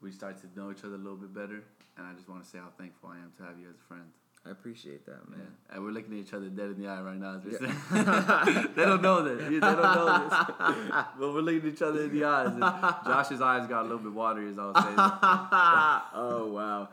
we 0.00 0.10
started 0.12 0.40
to 0.42 0.58
know 0.58 0.70
each 0.70 0.84
other 0.84 0.94
a 0.94 0.98
little 0.98 1.16
bit 1.16 1.32
better. 1.34 1.62
And 1.98 2.06
I 2.06 2.12
just 2.14 2.28
want 2.28 2.42
to 2.42 2.48
say 2.48 2.58
how 2.58 2.68
thankful 2.78 3.10
I 3.10 3.16
am 3.16 3.32
to 3.38 3.42
have 3.44 3.58
you 3.58 3.68
as 3.68 3.76
a 3.76 3.86
friend. 3.88 4.04
I 4.44 4.50
appreciate 4.50 5.06
that, 5.06 5.20
Yeah. 5.30 5.36
man. 5.36 5.46
And 5.70 5.84
we're 5.84 5.90
looking 5.92 6.14
at 6.14 6.18
each 6.26 6.32
other 6.34 6.48
dead 6.48 6.70
in 6.70 6.82
the 6.82 6.88
eye 6.88 7.00
right 7.00 7.16
now. 7.18 7.36
As 7.36 7.44
we're 7.44 7.64
Yeah. 7.64 8.66
they 8.74 8.84
don't 8.84 9.00
know 9.02 9.22
that. 9.22 9.38
They 9.50 9.60
don't 9.60 9.80
know 9.82 10.28
this. 10.28 10.34
but 11.18 11.32
we're 11.32 11.40
looking 11.42 11.60
at 11.68 11.74
each 11.74 11.82
other 11.82 12.02
in 12.04 12.12
the 12.18 12.24
eyes. 12.24 13.04
Josh's 13.06 13.40
eyes 13.40 13.68
got 13.68 13.80
a 13.82 13.84
little 13.84 13.98
bit 13.98 14.12
watery 14.12 14.48
as 14.50 14.58
I 14.58 14.64
was 14.66 14.82
saying. 14.82 14.96
oh 16.14 16.50
wow. 16.52 16.88